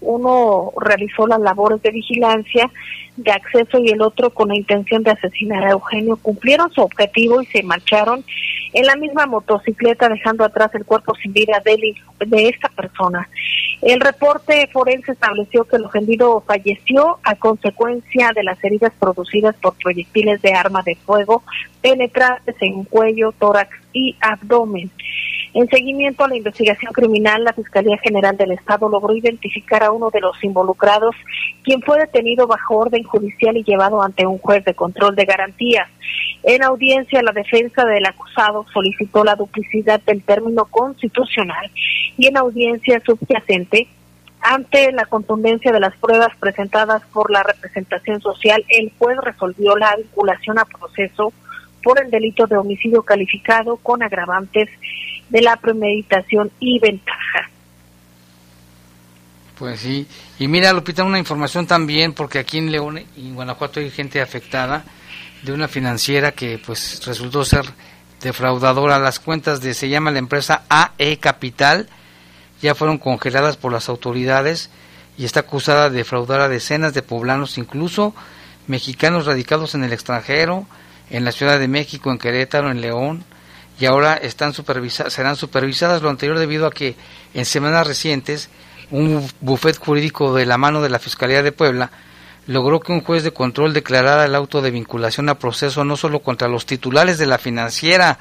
[0.00, 2.70] Uno realizó las labores de vigilancia,
[3.16, 6.16] de acceso y el otro con la intención de asesinar a Eugenio.
[6.16, 8.24] Cumplieron su objetivo y se marcharon
[8.72, 11.94] en la misma motocicleta dejando atrás el cuerpo sin vida de,
[12.26, 13.28] de esta persona.
[13.82, 19.74] El reporte forense estableció que el ofendido falleció a consecuencia de las heridas producidas por
[19.76, 21.42] proyectiles de arma de fuego
[21.82, 24.90] penetrantes en cuello, tórax y abdomen.
[25.54, 30.10] En seguimiento a la investigación criminal, la Fiscalía General del Estado logró identificar a uno
[30.10, 31.14] de los involucrados,
[31.62, 35.88] quien fue detenido bajo orden judicial y llevado ante un juez de control de garantías.
[36.42, 41.70] En audiencia, la defensa del acusado solicitó la duplicidad del término constitucional
[42.16, 43.88] y en audiencia subyacente,
[44.40, 49.96] ante la contundencia de las pruebas presentadas por la representación social, el juez resolvió la
[49.96, 51.32] vinculación a proceso
[51.82, 54.68] por el delito de homicidio calificado con agravantes
[55.28, 57.50] de la premeditación y ventaja.
[59.58, 60.06] Pues sí,
[60.38, 64.20] y mira Lupita, una información también, porque aquí en León y en Guanajuato hay gente
[64.20, 64.84] afectada
[65.42, 67.64] de una financiera que pues resultó ser
[68.20, 68.98] defraudadora.
[68.98, 71.88] Las cuentas de, se llama la empresa AE Capital,
[72.60, 74.70] ya fueron congeladas por las autoridades
[75.16, 78.14] y está acusada de defraudar a decenas de poblanos, incluso
[78.66, 80.66] mexicanos radicados en el extranjero,
[81.10, 83.24] en la Ciudad de México, en Querétaro, en León,
[83.78, 86.96] y ahora están supervisadas, serán supervisadas lo anterior debido a que
[87.34, 88.48] en semanas recientes
[88.90, 91.90] un bufet jurídico de la mano de la Fiscalía de Puebla
[92.46, 96.20] logró que un juez de control declarara el auto de vinculación a proceso no solo
[96.20, 98.18] contra los titulares de la financiera,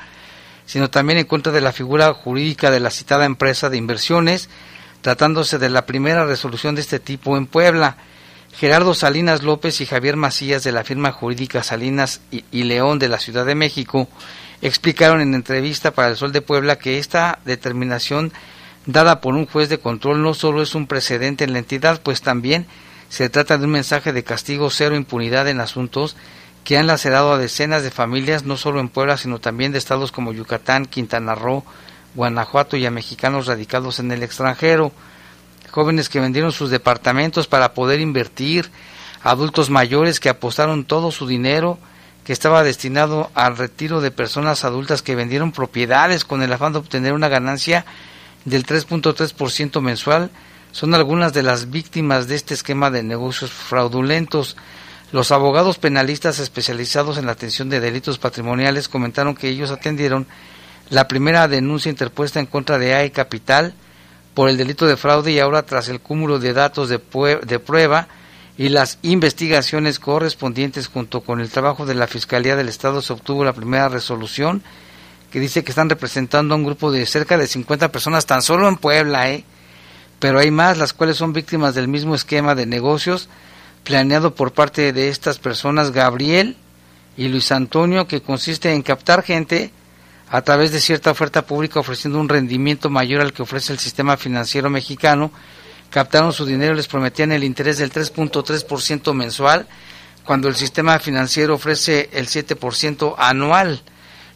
[0.66, 4.50] sino también en contra de la figura jurídica de la citada empresa de inversiones,
[5.02, 7.98] tratándose de la primera resolución de este tipo en Puebla.
[8.58, 13.20] Gerardo Salinas López y Javier Macías de la firma jurídica Salinas y, León de la
[13.20, 14.08] Ciudad de México
[14.62, 18.32] explicaron en entrevista para el Sol de Puebla que esta determinación
[18.86, 22.22] dada por un juez de control no solo es un precedente en la entidad, pues
[22.22, 22.66] también
[23.10, 26.16] se trata de un mensaje de castigo cero impunidad en asuntos
[26.64, 30.14] que han lacerado a decenas de familias, no solo en Puebla, sino también de estados
[30.14, 31.66] como Yucatán, Quintana Roo,
[32.16, 34.94] Guanajuato y a mexicanos radicados en el extranjero,
[35.76, 38.72] jóvenes que vendieron sus departamentos para poder invertir,
[39.24, 41.78] adultos mayores que apostaron todo su dinero
[42.24, 46.80] que estaba destinado al retiro de personas adultas que vendieron propiedades con el afán de
[46.80, 47.86] obtener una ganancia
[48.46, 50.32] del 3.3% mensual,
[50.72, 54.56] son algunas de las víctimas de este esquema de negocios fraudulentos.
[55.12, 60.26] Los abogados penalistas especializados en la atención de delitos patrimoniales comentaron que ellos atendieron
[60.90, 63.74] la primera denuncia interpuesta en contra de AE Capital
[64.36, 67.00] por el delito de fraude y ahora tras el cúmulo de datos de,
[67.44, 68.08] de prueba
[68.58, 73.44] y las investigaciones correspondientes junto con el trabajo de la Fiscalía del Estado se obtuvo
[73.44, 74.62] la primera resolución
[75.32, 78.68] que dice que están representando a un grupo de cerca de 50 personas tan solo
[78.68, 79.44] en Puebla, ¿eh?
[80.20, 83.30] pero hay más las cuales son víctimas del mismo esquema de negocios
[83.84, 86.58] planeado por parte de estas personas, Gabriel
[87.16, 89.72] y Luis Antonio, que consiste en captar gente
[90.36, 94.18] a través de cierta oferta pública ofreciendo un rendimiento mayor al que ofrece el sistema
[94.18, 95.32] financiero mexicano
[95.90, 99.66] captaron su dinero y les prometían el interés del 3.3% mensual,
[100.26, 103.82] cuando el sistema financiero ofrece el 7% anual.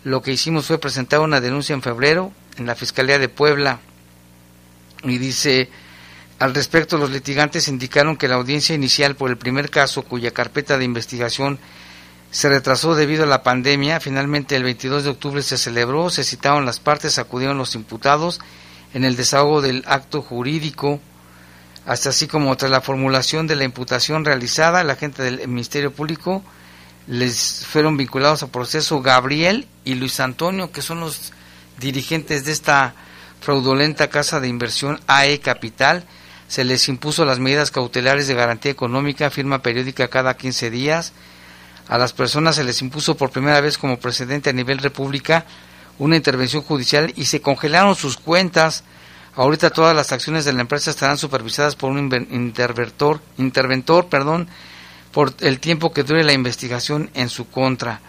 [0.05, 3.81] Lo que hicimos fue presentar una denuncia en febrero en la Fiscalía de Puebla
[5.03, 5.69] y dice,
[6.39, 10.77] al respecto los litigantes indicaron que la audiencia inicial por el primer caso, cuya carpeta
[10.77, 11.59] de investigación
[12.31, 16.65] se retrasó debido a la pandemia, finalmente el 22 de octubre se celebró, se citaron
[16.65, 18.39] las partes, acudieron los imputados
[18.93, 20.99] en el desahogo del acto jurídico
[21.89, 26.43] hasta así como tras la formulación de la imputación realizada, la gente del Ministerio Público
[27.07, 31.33] les fueron vinculados a proceso Gabriel y Luis Antonio, que son los
[31.79, 32.93] dirigentes de esta
[33.41, 36.03] fraudulenta casa de inversión AE Capital.
[36.47, 41.13] Se les impuso las medidas cautelares de garantía económica, firma periódica cada 15 días.
[41.89, 45.45] A las personas se les impuso por primera vez como precedente a nivel república
[45.97, 48.85] una intervención judicial y se congelaron sus cuentas
[49.39, 54.49] Ahorita todas las acciones de la empresa estarán supervisadas por un interventor, interventor perdón,
[55.13, 58.01] por el tiempo que dure la investigación en su contra.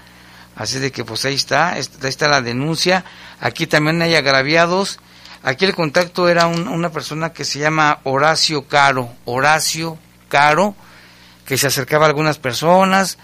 [0.57, 3.05] Así de que pues ahí está, ahí está la denuncia.
[3.39, 4.99] Aquí también hay agraviados.
[5.45, 10.75] Aquí el contacto era una persona que se llama Horacio Caro, Horacio Caro,
[11.45, 13.19] que se acercaba a algunas personas,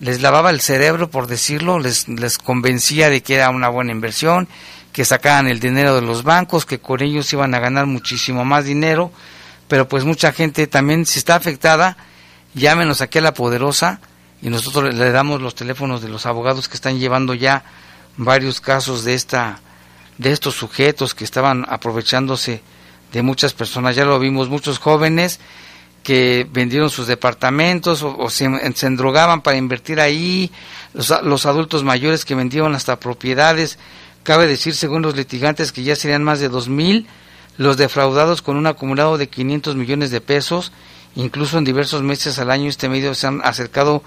[0.00, 4.48] les lavaba el cerebro, por decirlo, les, les convencía de que era una buena inversión
[4.92, 8.64] que sacaban el dinero de los bancos, que con ellos iban a ganar muchísimo más
[8.64, 9.12] dinero,
[9.68, 11.96] pero pues mucha gente también si está afectada,
[12.54, 14.00] llámenos aquí a la poderosa
[14.42, 17.62] y nosotros le damos los teléfonos de los abogados que están llevando ya
[18.16, 19.60] varios casos de esta
[20.18, 22.62] de estos sujetos que estaban aprovechándose
[23.10, 23.96] de muchas personas.
[23.96, 25.40] Ya lo vimos, muchos jóvenes
[26.10, 30.50] que vendieron sus departamentos o, se, endrogaban para invertir ahí,
[30.92, 33.78] los, adultos mayores que vendieron hasta propiedades.
[34.24, 37.06] Cabe decir, según los litigantes, que ya serían más de dos mil
[37.58, 40.72] los defraudados con un acumulado de 500 millones de pesos.
[41.14, 44.02] Incluso en diversos meses al año este medio se han acercado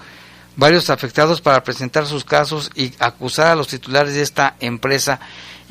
[0.56, 5.20] varios afectados para presentar sus casos y acusar a los titulares de esta empresa.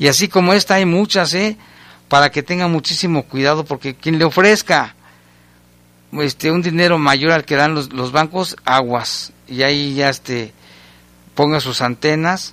[0.00, 1.56] Y así como esta hay muchas, ¿eh?
[2.08, 4.96] Para que tengan muchísimo cuidado porque quien le ofrezca
[6.22, 9.32] este un dinero mayor al que dan los, bancos, aguas.
[9.48, 10.52] Y ahí ya este
[11.34, 12.52] ponga sus antenas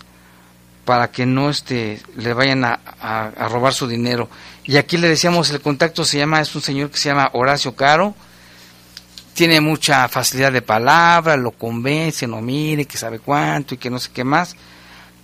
[0.85, 4.29] para que no este le vayan a, a robar su dinero.
[4.63, 7.75] Y aquí le decíamos el contacto se llama, es un señor que se llama Horacio
[7.75, 8.15] Caro,
[9.33, 13.99] tiene mucha facilidad de palabra, lo convence, no mire, que sabe cuánto y que no
[13.99, 14.55] sé qué más,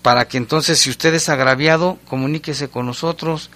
[0.02, 3.50] para que entonces si usted es agraviado, comuníquese con nosotros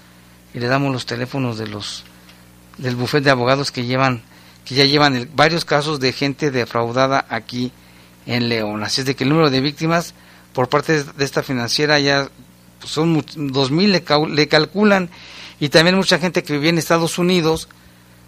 [0.53, 2.03] y le damos los teléfonos de los
[2.77, 4.21] del bufete de abogados que llevan
[4.65, 7.71] que ya llevan varios casos de gente defraudada aquí
[8.25, 8.83] en León.
[8.83, 10.13] Así es de que el número de víctimas
[10.53, 12.29] por parte de esta financiera ya
[12.83, 15.09] son dos mil le, le calculan
[15.59, 17.69] y también mucha gente que vivía en Estados Unidos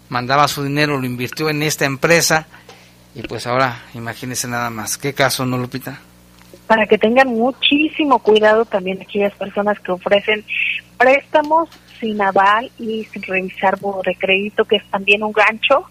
[0.08, 2.46] mandaba su dinero, lo invirtió en esta empresa
[3.14, 4.98] y pues ahora imagínense nada más.
[4.98, 6.00] ¿Qué caso, no, Lupita?
[6.66, 10.44] Para que tengan muchísimo cuidado también aquellas personas que ofrecen
[10.96, 11.68] préstamos
[12.00, 15.88] sin aval y sin revisar de crédito, que es también un gancho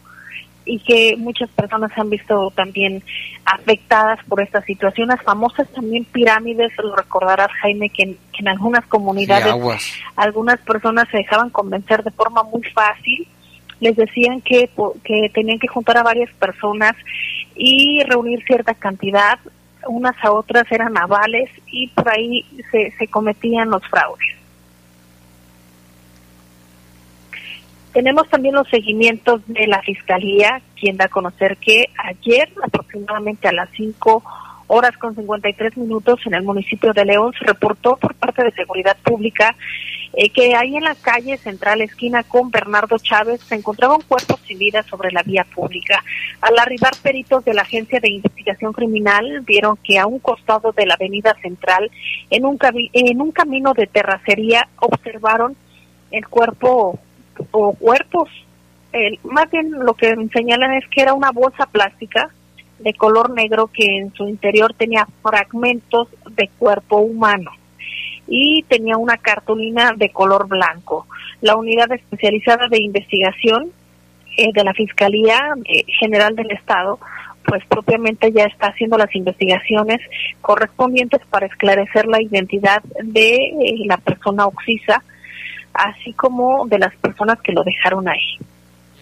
[0.65, 3.03] y que muchas personas han visto también
[3.45, 9.53] afectadas por estas situaciones famosas también pirámides lo recordarás Jaime que en, en algunas comunidades
[10.15, 13.27] algunas personas se dejaban convencer de forma muy fácil.
[13.79, 14.69] Les decían que,
[15.03, 16.95] que tenían que juntar a varias personas
[17.55, 19.39] y reunir cierta cantidad,
[19.87, 24.42] unas a otras eran avales y por ahí se, se cometían los fraudes.
[27.93, 33.53] Tenemos también los seguimientos de la Fiscalía, quien da a conocer que ayer, aproximadamente a
[33.53, 34.23] las 5
[34.67, 38.97] horas con 53 minutos, en el municipio de León, se reportó por parte de Seguridad
[39.03, 39.55] Pública
[40.15, 44.39] eh, que ahí en la calle central, esquina con Bernardo Chávez, se encontraba un cuerpo
[44.45, 46.03] sin vida sobre la vía pública.
[46.41, 50.85] Al arribar peritos de la Agencia de Investigación Criminal, vieron que a un costado de
[50.85, 51.89] la avenida central,
[52.29, 52.59] en un,
[52.93, 55.55] en un camino de terracería, observaron
[56.11, 56.99] el cuerpo
[57.51, 58.29] o cuerpos.
[59.23, 62.29] más bien lo que señalan es que era una bolsa plástica
[62.79, 67.51] de color negro que en su interior tenía fragmentos de cuerpo humano
[68.27, 71.07] y tenía una cartulina de color blanco.
[71.41, 73.71] La unidad especializada de investigación
[74.37, 76.99] eh, de la Fiscalía eh, General del Estado
[77.45, 79.99] pues propiamente ya está haciendo las investigaciones
[80.41, 85.03] correspondientes para esclarecer la identidad de eh, la persona oxisa,
[85.73, 88.37] así como de las personas que lo dejaron ahí.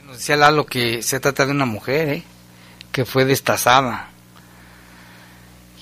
[0.05, 2.23] Nos decía Lalo que se trata de una mujer,
[2.91, 4.07] que fue destazada.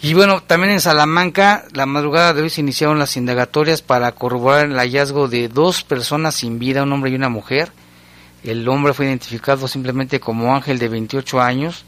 [0.02, 4.68] Y bueno, también en Salamanca, la madrugada de hoy se iniciaron las indagatorias para corroborar
[4.68, 7.72] el hallazgo de dos personas sin vida, un hombre y una mujer.
[8.44, 11.84] El hombre fue identificado simplemente como Ángel de 28 años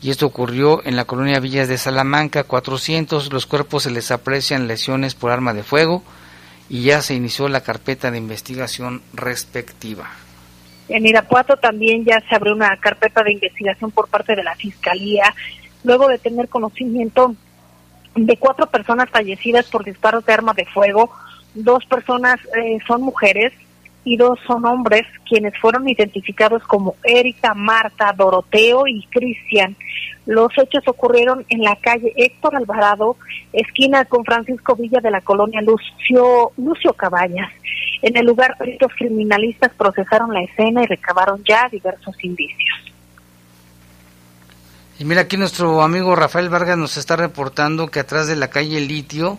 [0.00, 3.32] y esto ocurrió en la colonia Villas de Salamanca, 400.
[3.32, 6.02] Los cuerpos se les aprecian lesiones por arma de fuego
[6.68, 10.08] y ya se inició la carpeta de investigación respectiva.
[10.88, 15.34] En Irapuato también ya se abrió una carpeta de investigación por parte de la Fiscalía
[15.82, 17.34] luego de tener conocimiento
[18.14, 21.10] de cuatro personas fallecidas por disparos de arma de fuego.
[21.54, 23.52] Dos personas eh, son mujeres
[24.04, 29.76] y dos son hombres, quienes fueron identificados como Erika, Marta, Doroteo y Cristian.
[30.26, 33.16] Los hechos ocurrieron en la calle Héctor Alvarado,
[33.52, 37.52] esquina con Francisco Villa de la colonia Lucio, Lucio Cabañas.
[38.02, 42.92] En el lugar, peritos criminalistas procesaron la escena y recabaron ya diversos indicios.
[44.98, 48.80] Y mira, aquí nuestro amigo Rafael Vargas nos está reportando que atrás de la calle
[48.80, 49.38] Litio,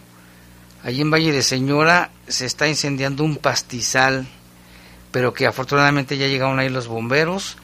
[0.83, 4.27] allí en Valle de Señora, se está incendiando un pastizal,
[5.15, 7.55] pero que afortunadamente ya llegaron ahí los bomberos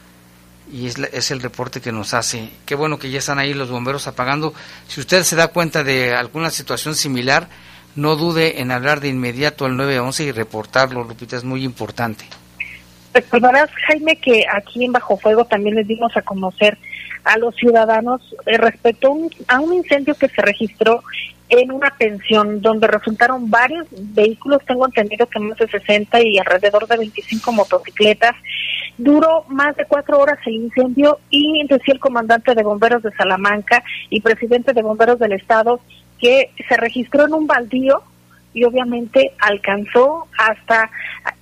[0.72, 2.48] y es, es, el reporte que nos hace.
[2.64, 4.54] Qué bueno que ya están ahí los bomberos apagando.
[4.88, 7.48] Si usted se da cuenta de alguna situación similar,
[7.94, 12.24] no dude en hablar de inmediato al 911 y reportarlo, Lupita, es muy importante.
[13.12, 16.78] Recordarás, Jaime, que aquí en Bajo Fuego también les dimos a conocer
[17.24, 19.14] a los ciudadanos eh, respecto
[19.48, 21.04] a un, incendio que se registró
[21.52, 26.86] en una pensión donde resultaron varios vehículos, tengo entendido que más de 60 y alrededor
[26.86, 28.34] de 25 motocicletas.
[28.96, 33.84] Duró más de cuatro horas el incendio y decía el comandante de bomberos de Salamanca
[34.08, 35.80] y presidente de bomberos del estado
[36.18, 38.02] que se registró en un baldío
[38.54, 40.90] y obviamente alcanzó hasta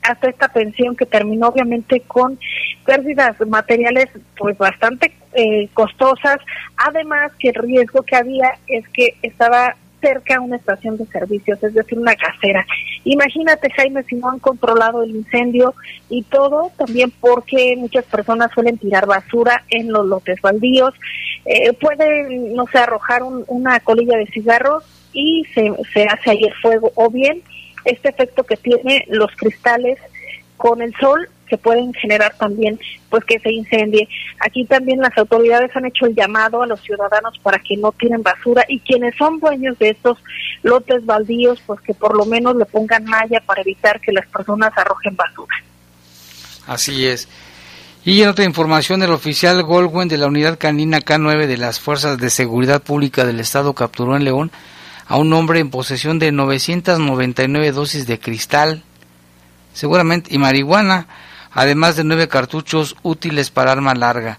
[0.02, 2.38] hasta esta pensión que terminó obviamente con
[2.84, 6.38] pérdidas materiales pues bastante eh, costosas
[6.76, 11.62] además que el riesgo que había es que estaba cerca a una estación de servicios,
[11.62, 12.66] es decir, una casera.
[13.04, 15.74] Imagínate, Jaime, si no han controlado el incendio
[16.08, 20.94] y todo, también porque muchas personas suelen tirar basura en los lotes baldíos,
[21.44, 26.54] eh, pueden, no sé, arrojar una colilla de cigarros y se, se hace ahí el
[26.54, 27.42] fuego, o bien
[27.84, 29.98] este efecto que tiene los cristales
[30.56, 32.78] con el sol que pueden generar también
[33.10, 34.08] pues que se incendie.
[34.38, 38.22] Aquí también las autoridades han hecho el llamado a los ciudadanos para que no tiren
[38.22, 40.16] basura y quienes son dueños de estos
[40.62, 44.72] lotes baldíos pues que por lo menos le pongan malla para evitar que las personas
[44.76, 45.56] arrojen basura.
[46.66, 47.28] Así es.
[48.02, 52.16] Y en otra información, el oficial Goldwyn de la unidad canina K9 de las Fuerzas
[52.16, 54.50] de Seguridad Pública del Estado capturó en León
[55.06, 58.84] a un hombre en posesión de 999 dosis de cristal,
[59.74, 61.08] seguramente, y marihuana,
[61.52, 64.38] además de nueve cartuchos útiles para arma larga.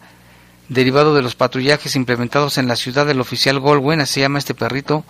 [0.70, 4.54] Derivado de los patrullajes implementados en la ciudad del oficial Goldwyn, así se llama este
[4.54, 5.04] perrito,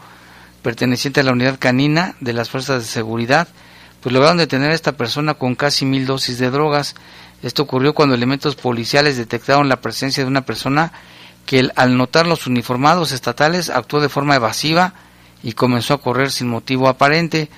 [0.63, 3.47] perteneciente a la unidad canina de las fuerzas de seguridad,
[4.01, 6.95] pues lograron detener a esta persona con casi mil dosis de drogas.
[7.43, 10.91] Esto ocurrió cuando elementos policiales detectaron la presencia de una persona
[11.45, 14.93] que al notar los uniformados estatales actuó de forma evasiva
[15.43, 17.49] y comenzó a correr sin motivo aparente.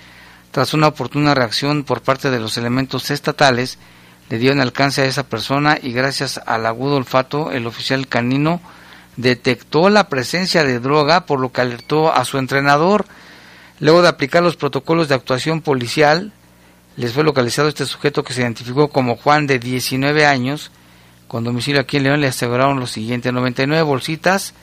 [0.51, 3.77] Tras una oportuna reacción por parte de los elementos estatales,
[4.33, 8.61] le dio en alcance a esa persona y gracias al agudo olfato el oficial canino
[9.15, 13.05] detectó la presencia de droga por lo que alertó a su entrenador.
[13.79, 16.31] Luego de aplicar los protocolos de actuación policial,
[16.97, 20.71] les fue localizado este sujeto que se identificó como Juan de 19 años.
[21.27, 24.55] Con domicilio aquí en León le aseguraron lo siguiente, 99 bolsitas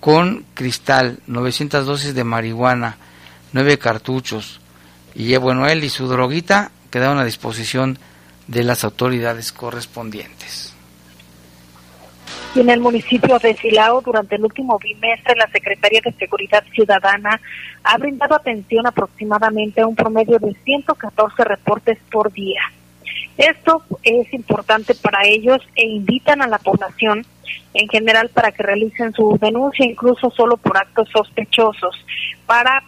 [0.00, 2.96] con cristal, 900 dosis de marihuana,
[3.52, 4.58] 9 cartuchos.
[5.14, 8.15] Y bueno, él y su droguita quedaron a disposición de
[8.48, 10.74] las autoridades correspondientes.
[12.54, 17.38] En el municipio de Silao, durante el último bimestre, la Secretaría de Seguridad Ciudadana
[17.84, 22.60] ha brindado atención aproximadamente a un promedio de 114 reportes por día.
[23.36, 27.26] Esto es importante para ellos e invitan a la población
[27.74, 31.94] en general para que realicen su denuncia, incluso solo por actos sospechosos,
[32.46, 32.82] para,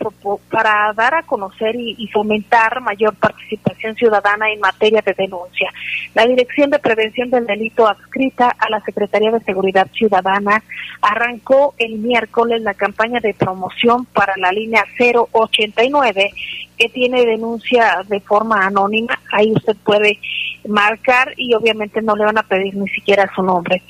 [0.50, 5.70] para dar a conocer y, fomentar mayor participación ciudadana en materia de denuncia.
[6.14, 10.62] La Dirección de Prevención del Delito adscrita a la Secretaría de Seguridad Ciudadana
[11.02, 16.32] arrancó el miércoles la campaña de promoción para la línea 089
[16.78, 19.18] que tiene denuncia de forma anónima.
[19.32, 20.18] Ahí usted puede
[20.66, 23.82] marcar y obviamente no le van a pedir ni siquiera su nombre.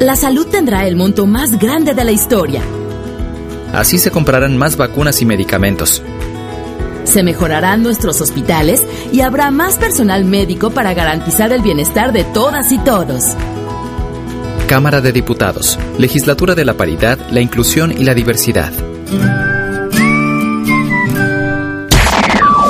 [0.00, 2.60] La salud tendrá el monto más grande de la historia
[3.72, 6.02] Así se comprarán más vacunas y medicamentos.
[7.04, 12.72] Se mejorarán nuestros hospitales y habrá más personal médico para garantizar el bienestar de todas
[12.72, 13.36] y todos.
[14.66, 18.72] Cámara de Diputados, Legislatura de la Paridad, la Inclusión y la Diversidad.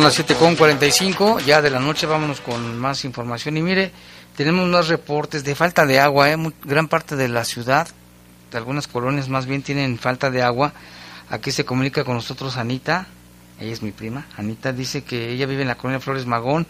[0.00, 3.58] Son las 7.45, ya de la noche vámonos con más información.
[3.58, 3.92] Y mire,
[4.34, 6.38] tenemos unos reportes de falta de agua, ¿eh?
[6.64, 7.86] gran parte de la ciudad,
[8.50, 10.72] de algunas colonias más bien tienen falta de agua.
[11.28, 13.08] Aquí se comunica con nosotros Anita,
[13.60, 16.66] ella es mi prima, Anita dice que ella vive en la colonia Flores Magón,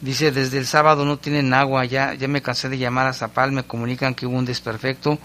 [0.00, 3.52] dice desde el sábado no tienen agua, ya, ya me cansé de llamar a Zapal,
[3.52, 5.18] me comunican que hubo un desperfecto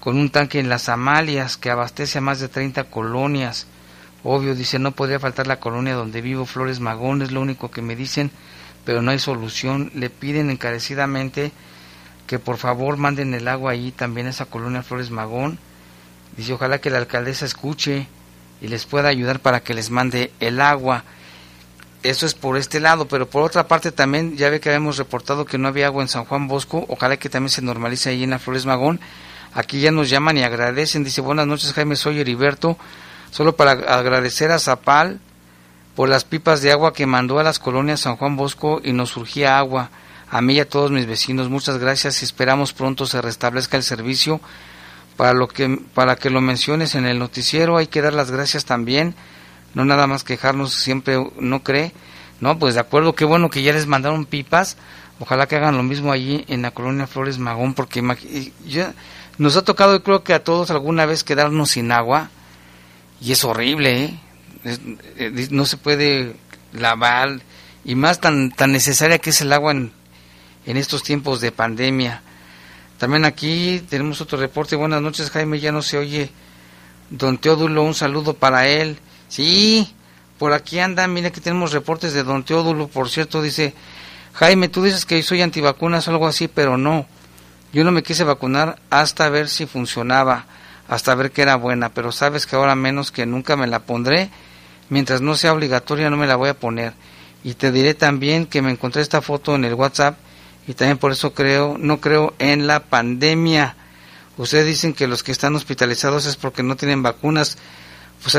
[0.00, 3.68] con un tanque en las Amalias que abastece a más de 30 colonias
[4.24, 7.82] Obvio, dice, no podría faltar la colonia donde vivo, Flores Magón, es lo único que
[7.82, 8.30] me dicen,
[8.86, 9.90] pero no hay solución.
[9.94, 11.52] Le piden encarecidamente
[12.26, 15.58] que por favor manden el agua ahí también a esa colonia Flores Magón.
[16.38, 18.08] Dice, ojalá que la alcaldesa escuche
[18.62, 21.04] y les pueda ayudar para que les mande el agua.
[22.02, 25.44] Eso es por este lado, pero por otra parte también ya ve que habíamos reportado
[25.44, 28.30] que no había agua en San Juan Bosco, ojalá que también se normalice ahí en
[28.30, 29.00] la Flores Magón.
[29.52, 32.78] Aquí ya nos llaman y agradecen, dice, buenas noches Jaime, soy Heriberto
[33.34, 35.18] solo para agradecer a Zapal
[35.96, 39.10] por las pipas de agua que mandó a las colonias San Juan Bosco y nos
[39.10, 39.90] surgía agua.
[40.30, 43.82] A mí y a todos mis vecinos, muchas gracias y esperamos pronto se restablezca el
[43.82, 44.40] servicio.
[45.16, 48.66] Para, lo que, para que lo menciones en el noticiero hay que dar las gracias
[48.66, 49.16] también,
[49.74, 51.92] no nada más quejarnos siempre, ¿no cree?
[52.40, 54.76] No, pues de acuerdo, qué bueno que ya les mandaron pipas,
[55.18, 58.00] ojalá que hagan lo mismo allí en la colonia Flores Magón, porque
[58.64, 58.94] ya,
[59.38, 62.30] nos ha tocado, creo que a todos alguna vez quedarnos sin agua,
[63.20, 64.18] y es horrible, ¿eh?
[64.64, 66.36] Eh, no se puede
[66.72, 67.40] lavar
[67.84, 69.92] y más tan, tan necesaria que es el agua en,
[70.66, 72.22] en estos tiempos de pandemia.
[72.98, 74.76] También aquí tenemos otro reporte.
[74.76, 75.60] Buenas noches, Jaime.
[75.60, 76.30] Ya no se oye.
[77.10, 78.98] Don Teodulo, un saludo para él.
[79.28, 79.92] Sí,
[80.38, 81.06] por aquí anda.
[81.06, 82.88] Mira que tenemos reportes de Don Teodulo.
[82.88, 83.74] Por cierto, dice
[84.34, 87.06] Jaime, tú dices que soy antivacunas o algo así, pero no.
[87.72, 90.46] Yo no me quise vacunar hasta ver si funcionaba
[90.88, 94.30] hasta ver que era buena, pero sabes que ahora menos que nunca me la pondré,
[94.88, 96.92] mientras no sea obligatoria no me la voy a poner.
[97.42, 100.16] Y te diré también que me encontré esta foto en el WhatsApp
[100.66, 103.76] y también por eso creo, no creo en la pandemia.
[104.36, 107.58] Ustedes dicen que los que están hospitalizados es porque no tienen vacunas.
[108.22, 108.38] Pues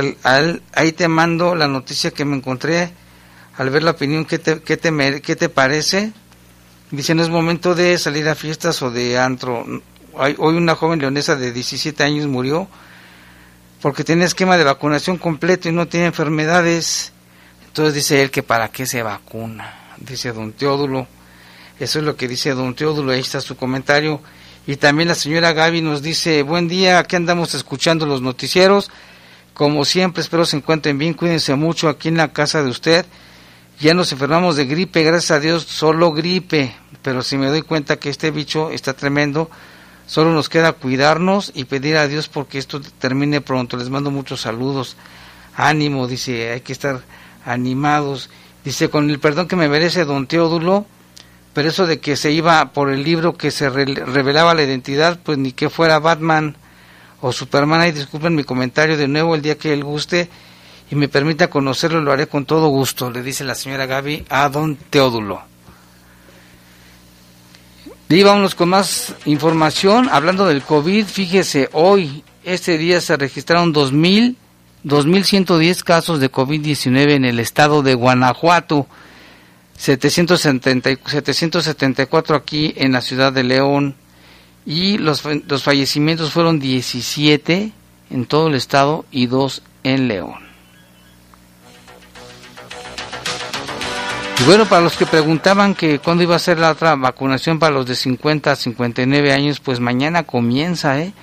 [0.73, 2.91] ahí te mando la noticia que me encontré
[3.57, 6.11] al ver la opinión, ¿qué te, qué te, qué te parece?
[6.91, 9.65] Dice, no es momento de salir a fiestas o de antro
[10.17, 12.67] hoy una joven leonesa de 17 años murió
[13.81, 17.13] porque tiene esquema de vacunación completo y no tiene enfermedades.
[17.67, 21.07] Entonces dice él que para qué se vacuna, dice don Teodulo.
[21.79, 24.21] Eso es lo que dice don Teodulo, ahí está su comentario.
[24.65, 28.89] Y también la señora Gaby nos dice, buen día, aquí andamos escuchando los noticieros.
[29.53, 33.05] Como siempre, espero se encuentren bien, cuídense mucho aquí en la casa de usted.
[33.79, 36.73] Ya nos enfermamos de gripe, gracias a Dios, solo gripe.
[37.03, 39.51] Pero si me doy cuenta que este bicho está tremendo,
[40.07, 43.77] Solo nos queda cuidarnos y pedir a Dios porque esto termine pronto.
[43.77, 44.95] Les mando muchos saludos.
[45.55, 47.01] Ánimo, dice, hay que estar
[47.45, 48.29] animados.
[48.63, 50.85] Dice, con el perdón que me merece don Teodulo,
[51.53, 55.37] pero eso de que se iba por el libro que se revelaba la identidad, pues
[55.37, 56.55] ni que fuera Batman
[57.21, 57.87] o Superman.
[57.87, 60.29] Y disculpen mi comentario de nuevo el día que él guste
[60.91, 64.49] y me permita conocerlo, lo haré con todo gusto, le dice la señora Gaby a
[64.49, 65.54] don Teodulo.
[68.07, 70.09] Y vámonos con más información.
[70.11, 74.35] Hablando del COVID, fíjese, hoy, este día se registraron 2.000,
[74.83, 78.85] 2.110 casos de COVID-19 en el estado de Guanajuato,
[79.77, 83.95] 774 aquí en la ciudad de León
[84.67, 87.71] y los, los fallecimientos fueron 17
[88.11, 90.44] en todo el estado y 2 en León.
[94.37, 97.73] Y bueno, para los que preguntaban que cuándo iba a ser la otra vacunación para
[97.73, 101.13] los de 50 a 59 años, pues mañana comienza, ¿eh?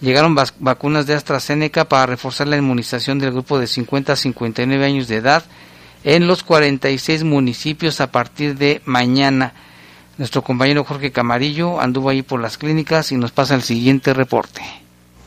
[0.00, 5.08] Llegaron vacunas de AstraZeneca para reforzar la inmunización del grupo de 50 a 59 años
[5.08, 5.44] de edad
[6.04, 9.52] en los 46 municipios a partir de mañana.
[10.16, 14.79] Nuestro compañero Jorge Camarillo anduvo ahí por las clínicas y nos pasa el siguiente reporte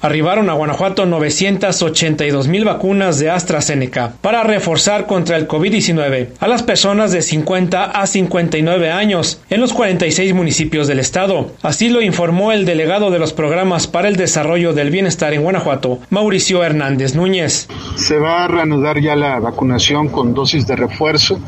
[0.03, 6.61] arribaron a Guanajuato 982 mil vacunas de AstraZeneca para reforzar contra el COVID-19 a las
[6.61, 11.53] personas de 50 a 59 años en los 46 municipios del estado.
[11.61, 15.99] Así lo informó el delegado de los programas para el desarrollo del bienestar en Guanajuato,
[16.09, 17.69] Mauricio Hernández Núñez.
[17.95, 21.39] Se va a reanudar ya la vacunación con dosis de refuerzo.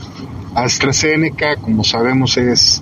[0.56, 2.82] AstraZeneca, como sabemos, es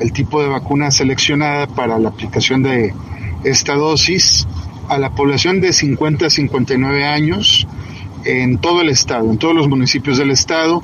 [0.00, 2.94] el tipo de vacuna seleccionada para la aplicación de
[3.44, 4.46] esta dosis
[4.90, 7.66] a la población de 50 a 59 años
[8.24, 10.82] en todo el estado, en todos los municipios del estado,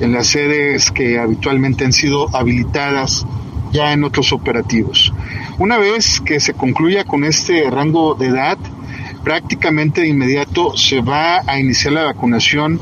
[0.00, 3.26] en las sedes que habitualmente han sido habilitadas
[3.72, 5.12] ya en otros operativos.
[5.58, 8.58] Una vez que se concluya con este rango de edad,
[9.22, 12.80] prácticamente de inmediato se va a iniciar la vacunación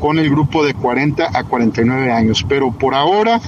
[0.00, 3.40] con el grupo de 40 a 49 años, pero por ahora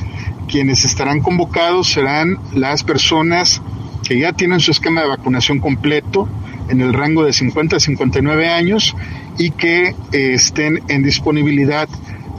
[0.48, 3.62] quienes estarán convocados serán las personas
[4.06, 6.28] que ya tienen su esquema de vacunación completo,
[6.68, 8.94] en el rango de 50 a 59 años
[9.38, 11.88] y que eh, estén en disponibilidad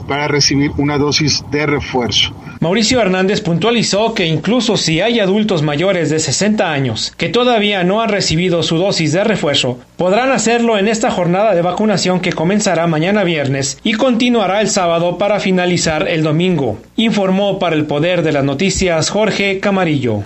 [0.06, 2.34] para recibir una dosis de refuerzo.
[2.60, 8.00] Mauricio Hernández puntualizó que incluso si hay adultos mayores de 60 años que todavía no
[8.00, 12.86] han recibido su dosis de refuerzo, podrán hacerlo en esta jornada de vacunación que comenzará
[12.86, 18.32] mañana viernes y continuará el sábado para finalizar el domingo, informó para el Poder de
[18.32, 20.22] las Noticias Jorge Camarillo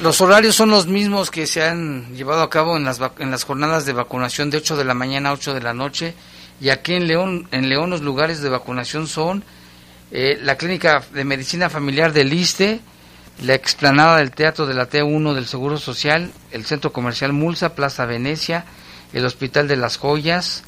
[0.00, 3.44] los horarios son los mismos que se han llevado a cabo en las, en las
[3.44, 6.14] jornadas de vacunación de 8 de la mañana a 8 de la noche.
[6.60, 9.42] Y aquí en León, en León los lugares de vacunación son
[10.10, 12.80] eh, la Clínica de Medicina Familiar del ISTE,
[13.42, 18.04] la explanada del Teatro de la T1 del Seguro Social, el Centro Comercial Mulsa, Plaza
[18.04, 18.64] Venecia,
[19.12, 20.62] el Hospital de las Joyas,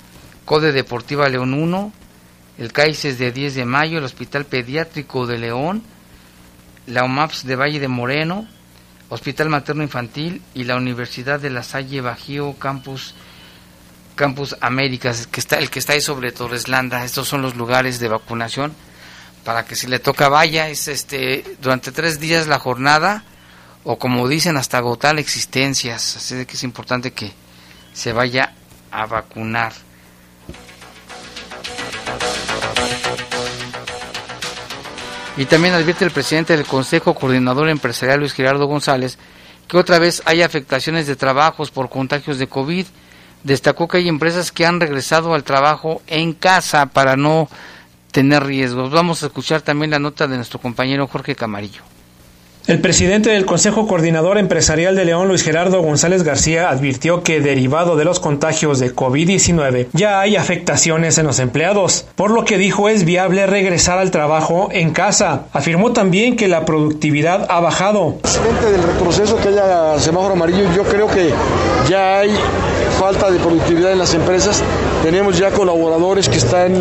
[0.45, 1.93] Code Deportiva León 1,
[2.59, 5.83] el CAICES de 10 de mayo, el Hospital Pediátrico de León,
[6.87, 8.49] la OMAPS de Valle de Moreno,
[9.09, 13.15] Hospital Materno Infantil y la Universidad de La Salle Bajío Campus
[14.17, 17.05] Campus Américas, que está el que está ahí sobre Torres Landa.
[17.05, 18.75] Estos son los lugares de vacunación
[19.45, 23.23] para que si le toca vaya, es este durante tres días la jornada
[23.85, 27.33] o como dicen hasta agotar existencias, así de que es importante que
[27.93, 28.55] se vaya
[28.91, 29.73] a vacunar.
[35.37, 39.19] Y también advierte el presidente del Consejo Coordinador Empresarial Luis Gerardo González
[39.69, 42.87] que otra vez hay afectaciones de trabajos por contagios de COVID.
[43.43, 47.49] Destacó que hay empresas que han regresado al trabajo en casa para no
[48.13, 48.91] tener riesgos.
[48.91, 51.83] Vamos a escuchar también la nota de nuestro compañero Jorge Camarillo.
[52.67, 57.95] El presidente del Consejo Coordinador Empresarial de León, Luis Gerardo González García, advirtió que derivado
[57.95, 62.89] de los contagios de COVID-19 ya hay afectaciones en los empleados, por lo que dijo
[62.89, 65.45] es viable regresar al trabajo en casa.
[65.53, 68.17] Afirmó también que la productividad ha bajado.
[68.23, 71.31] Presidente del retroceso que haya semáforo amarillo, yo creo que
[71.89, 72.33] ya hay
[72.99, 74.65] falta de productividad en las empresas.
[75.07, 76.75] Tenemos ya colaboradores que están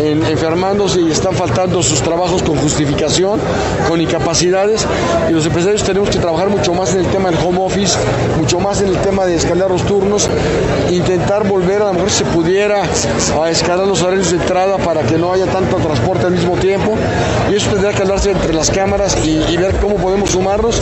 [0.00, 3.38] enfermándose y están faltando sus trabajos con justificación,
[3.86, 4.86] con incapacidades.
[5.28, 7.98] Y los empresarios tenemos que trabajar mucho más en el tema del home office,
[8.38, 10.30] mucho más en el tema de escalar los turnos,
[10.90, 12.84] intentar volver a lo mejor si se pudiera
[13.38, 16.96] a escalar los horarios de entrada para que no haya tanto transporte al mismo tiempo.
[17.52, 20.80] Y eso tendría que hablarse entre las cámaras y, ver cómo podemos sumarnos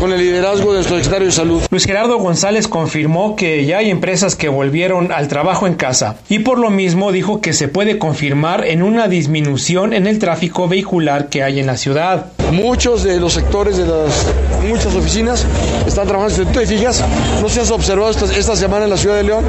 [0.00, 1.62] con el liderazgo de nuestro secretario de salud.
[1.70, 6.40] Luis Gerardo González confirmó que ya hay empresas que volvieron al trabajo en casa y
[6.40, 11.28] por lo mismo dijo que se puede confirmar en una disminución en el tráfico vehicular
[11.28, 12.32] que hay en la ciudad.
[12.52, 14.26] Muchos de los sectores de las
[14.66, 15.46] muchas oficinas
[15.86, 16.34] están trabajando.
[16.34, 17.04] Si tú te fijas,
[17.40, 19.44] no se has observado esta, semana en la ciudad de León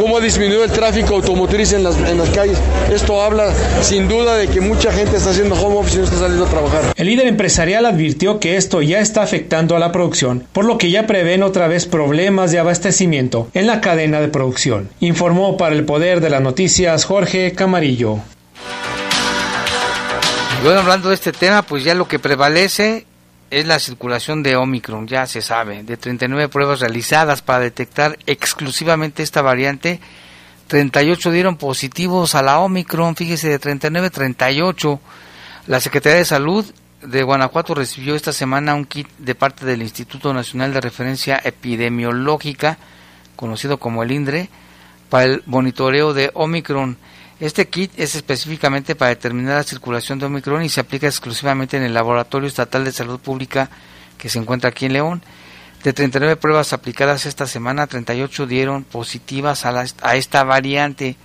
[0.00, 2.58] cómo ha disminuido el tráfico automotriz en las, en las calles.
[2.92, 6.18] Esto habla sin duda de que mucha gente está haciendo home office y no está
[6.18, 6.80] saliendo a trabajar.
[6.96, 10.90] El líder empresarial advirtió que esto ya está afectando a la producción, por lo que
[10.90, 14.88] ya prevén otra vez problemas de abastecimiento en la cadena de producción.
[15.00, 18.18] Informó para el Poder de las Noticias Jorge Camarillo.
[20.62, 23.06] Bueno, hablando de este tema, pues ya lo que prevalece
[23.50, 25.82] es la circulación de Omicron, ya se sabe.
[25.82, 30.00] De 39 pruebas realizadas para detectar exclusivamente esta variante,
[30.68, 35.00] 38 dieron positivos a la Omicron, fíjese, de 39 38.
[35.66, 36.64] La Secretaría de Salud
[37.02, 42.78] de Guanajuato recibió esta semana un kit de parte del Instituto Nacional de Referencia Epidemiológica,
[43.34, 44.48] conocido como el INDRE,
[45.10, 46.96] para el monitoreo de Omicron.
[47.42, 51.82] Este kit es específicamente para determinar la circulación de Omicron y se aplica exclusivamente en
[51.82, 53.68] el Laboratorio Estatal de Salud Pública
[54.16, 55.24] que se encuentra aquí en León.
[55.82, 61.16] De 39 pruebas aplicadas esta semana, 38 dieron positivas a, a esta variante.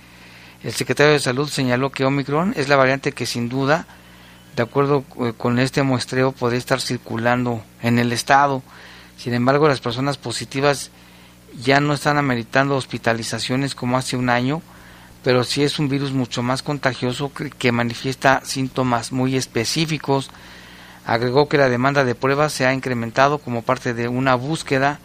[0.64, 3.86] El secretario de Salud señaló que Omicron es la variante que sin duda
[4.56, 8.64] de acuerdo eh, con este muestreo, puede estar circulando en el estado.
[9.16, 10.90] Sin embargo, las personas positivas
[11.62, 14.60] ya no están ameritando hospitalizaciones como hace un año,
[15.22, 20.30] pero sí es un virus mucho más contagioso que manifiesta síntomas muy específicos.
[21.04, 25.00] Agregó que la demanda de pruebas se ha incrementado como parte de una búsqueda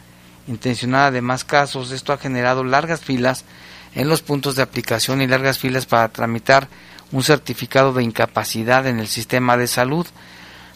[0.48, 1.92] intencionada de más casos.
[1.92, 3.46] Esto ha generado largas filas
[3.96, 6.68] en los puntos de aplicación y largas filas para tramitar
[7.12, 10.06] un certificado de incapacidad en el sistema de salud.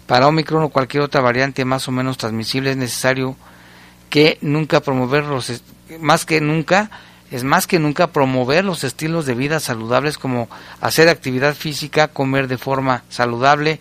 [0.05, 3.35] Para Omicron o cualquier otra variante más o menos transmisible es necesario
[4.09, 5.61] que nunca promover los
[5.99, 6.89] más que nunca
[7.31, 10.47] es más que nunca promover los estilos de vida saludables como
[10.79, 13.79] hacer actividad física, comer de forma saludable,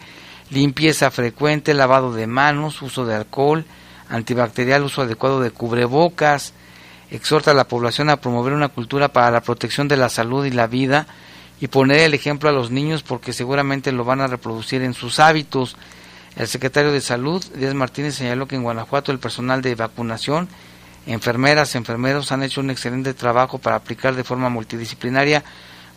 [0.50, 3.64] limpieza frecuente, lavado de manos, uso de alcohol,
[4.08, 6.54] antibacterial, uso adecuado de cubrebocas.
[7.10, 10.50] Exhorta a la población a promover una cultura para la protección de la salud y
[10.50, 11.06] la vida
[11.60, 15.20] y poner el ejemplo a los niños porque seguramente lo van a reproducir en sus
[15.20, 15.76] hábitos.
[16.34, 20.48] El secretario de Salud, Díaz Martínez, señaló que en Guanajuato el personal de vacunación,
[21.06, 25.44] enfermeras, enfermeros han hecho un excelente trabajo para aplicar de forma multidisciplinaria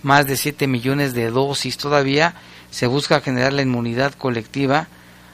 [0.04, 1.78] más de 7 millones de dosis.
[1.78, 2.36] Todavía
[2.72, 4.88] se busca generar la inmunidad colectiva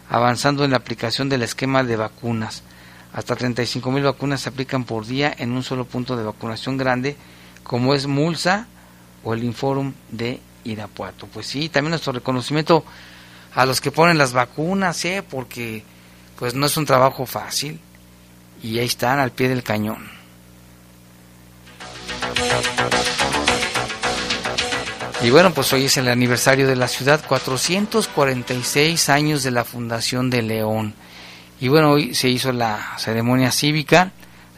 [0.10, 2.64] avanzando en la aplicación del esquema de vacunas.
[3.14, 7.16] Hasta 35 mil vacunas se aplican por día en un solo punto de vacunación grande,
[7.64, 8.68] como es Mulsa,
[9.24, 11.28] o el Inforum de Irapuato.
[11.28, 12.86] Pues sí, también nuestro reconocimiento
[13.54, 15.24] a los que ponen las vacunas, ¿eh?
[15.28, 15.84] porque
[16.38, 17.80] pues no es un trabajo fácil
[18.66, 20.10] y ahí están al pie del cañón.
[25.22, 30.30] Y bueno, pues hoy es el aniversario de la ciudad, 446 años de la fundación
[30.30, 30.96] de León.
[31.60, 34.12] Y bueno, hoy se hizo la ceremonia cívica,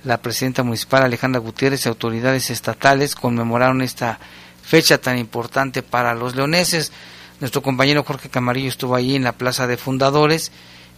[0.03, 4.19] la presidenta municipal Alejandra Gutiérrez y autoridades estatales conmemoraron esta
[4.63, 6.93] fecha tan importante para los leoneses.
[7.41, 10.51] Nuestro compañero Jorge Camarillo estuvo allí en la Plaza de Fundadores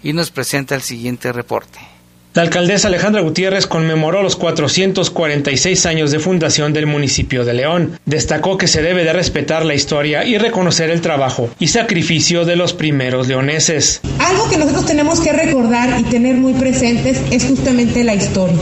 [0.03, 1.98] y nos presenta el siguiente reporte.
[2.35, 7.99] La alcaldesa Alejandra Gutiérrez conmemoró los 446 años de fundación del municipio de León.
[8.05, 12.55] Destacó que se debe de respetar la historia y reconocer el trabajo y sacrificio de
[12.55, 14.01] los primeros leoneses.
[14.19, 18.59] Algo que nosotros tenemos que recordar y tener muy presentes es justamente la historia.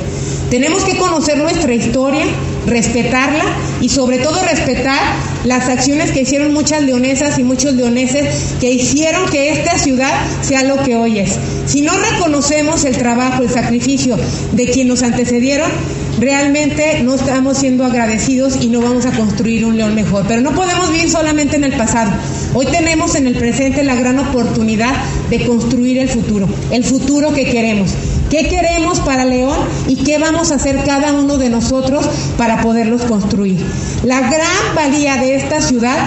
[0.50, 2.24] Tenemos que conocer nuestra historia,
[2.66, 3.44] respetarla
[3.82, 4.98] y sobre todo respetar
[5.44, 10.64] las acciones que hicieron muchas leonesas y muchos leoneses que hicieron que esta ciudad sea
[10.64, 11.38] lo que hoy es.
[11.66, 14.18] Si no reconocemos el trabajo, el sacrificio
[14.54, 15.70] de quienes nos antecedieron,
[16.18, 20.26] realmente no estamos siendo agradecidos y no vamos a construir un león mejor.
[20.30, 22.12] Pero no podemos vivir solamente en el pasado.
[22.54, 24.94] Hoy tenemos en el presente la gran oportunidad
[25.30, 27.92] de construir el futuro, el futuro que queremos.
[28.30, 29.58] ¿Qué queremos para León
[29.88, 32.06] y qué vamos a hacer cada uno de nosotros
[32.38, 33.66] para poderlos construir?
[34.04, 35.98] La gran valía de esta ciudad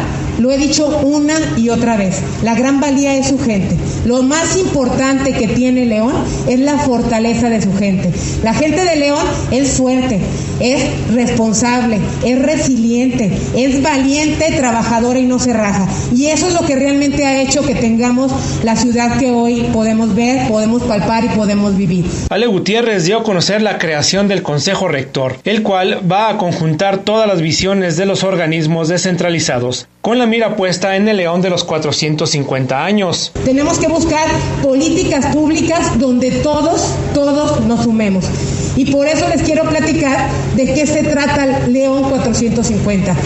[0.41, 3.77] lo he dicho una y otra vez, la gran valía es su gente.
[4.07, 6.15] Lo más importante que tiene León
[6.49, 8.11] es la fortaleza de su gente.
[8.43, 10.19] La gente de León es fuerte,
[10.59, 10.83] es
[11.13, 15.87] responsable, es resiliente, es valiente, trabajadora y no se raja.
[16.15, 18.33] Y eso es lo que realmente ha hecho que tengamos
[18.65, 22.07] la ciudad que hoy podemos ver, podemos palpar y podemos vivir.
[22.31, 26.99] Ale Gutiérrez dio a conocer la creación del Consejo Rector, el cual va a conjuntar
[26.99, 31.51] todas las visiones de los organismos descentralizados con la mira puesta en el león de
[31.51, 33.33] los 450 años.
[33.45, 34.27] Tenemos que buscar
[34.63, 38.25] políticas públicas donde todos, todos nos sumemos.
[38.77, 43.17] Y por eso les quiero platicar de qué se trata el León 450.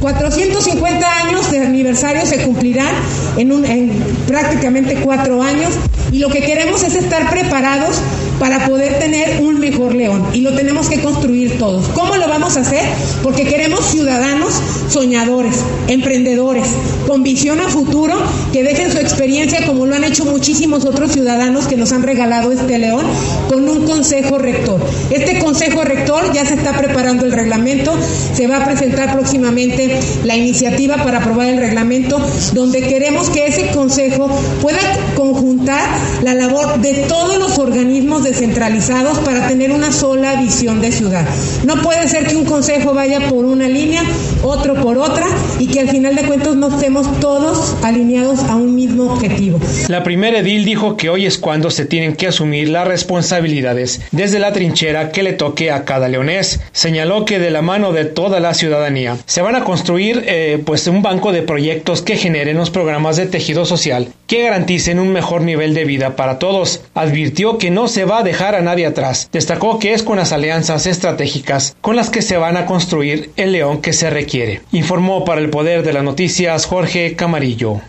[0.00, 2.94] 450 años de aniversario se cumplirán
[3.38, 3.90] en, un, en
[4.26, 5.70] prácticamente cuatro años
[6.12, 8.02] y lo que queremos es estar preparados
[8.40, 11.86] para poder tener un mejor león y lo tenemos que construir todos.
[11.88, 12.82] ¿Cómo lo vamos a hacer?
[13.22, 14.54] Porque queremos ciudadanos
[14.88, 16.66] soñadores, emprendedores,
[17.06, 18.14] con visión a futuro,
[18.52, 22.50] que dejen su experiencia como lo han hecho muchísimos otros ciudadanos que nos han regalado
[22.50, 23.04] este león
[23.48, 24.80] con un consejo rector.
[25.10, 27.94] Este consejo rector ya se está preparando el reglamento,
[28.34, 32.18] se va a presentar próximamente la iniciativa para aprobar el reglamento,
[32.54, 34.28] donde queremos que ese consejo
[34.62, 34.80] pueda
[35.14, 35.86] conjuntar
[36.22, 41.26] la labor de todos los organismos descentralizados para tener una sola visión de ciudad.
[41.64, 44.02] No puede ser que un consejo vaya por una línea,
[44.42, 45.26] otro por otra
[45.58, 49.58] y que al final de cuentas no estemos todos alineados a un mismo objetivo.
[49.88, 54.38] La primera edil dijo que hoy es cuando se tienen que asumir las responsabilidades desde
[54.38, 56.60] la trinchera que le toque a cada leonés.
[56.72, 60.86] Señaló que de la mano de toda la ciudadanía se van a construir eh, pues
[60.86, 65.42] un banco de proyectos que generen los programas de tejido social que garanticen un mejor
[65.42, 66.82] nivel de vida para todos.
[66.94, 69.28] Advirtió que no se va a dejar a nadie atrás.
[69.32, 73.50] Destacó que es con las alianzas estratégicas con las que se van a construir el
[73.50, 74.62] león que se requiere.
[74.70, 77.80] Informó para el Poder de las Noticias Jorge Camarillo.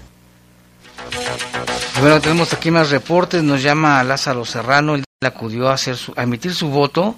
[1.99, 3.43] Bueno, tenemos aquí más reportes.
[3.43, 4.95] Nos llama Lázaro Serrano.
[4.95, 7.13] Él acudió a, hacer a emitir su voto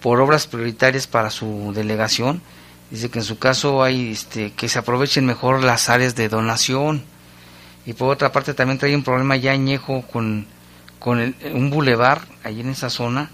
[0.00, 2.40] por obras prioritarias para su delegación.
[2.90, 7.11] Dice que en su caso hay este, que se aprovechen mejor las áreas de donación.
[7.86, 10.46] Y por otra parte también trae un problema ya añejo con,
[10.98, 13.30] con un bulevar ahí en esa zona.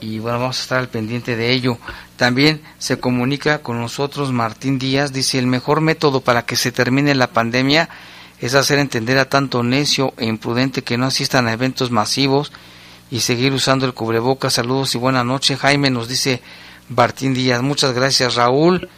[0.00, 1.78] Y bueno, vamos a estar al pendiente de ello.
[2.16, 5.12] También se comunica con nosotros Martín Díaz.
[5.12, 7.88] Dice, el mejor método para que se termine la pandemia
[8.40, 12.52] es hacer entender a tanto necio e imprudente que no asistan a eventos masivos
[13.10, 14.54] y seguir usando el cubrebocas.
[14.54, 15.58] Saludos y buenas noches.
[15.58, 16.42] Jaime nos dice
[16.88, 17.62] Martín Díaz.
[17.62, 18.88] Muchas gracias, Raúl.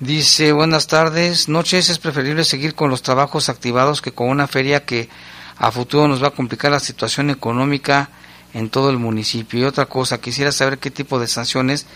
[0.00, 4.84] Dice, buenas tardes, noches, es preferible seguir con los trabajos activados que con una feria
[4.84, 5.08] que
[5.56, 8.08] a futuro nos va a complicar la situación económica
[8.54, 9.60] en todo el municipio.
[9.60, 11.86] Y otra cosa, quisiera saber qué tipo de sanciones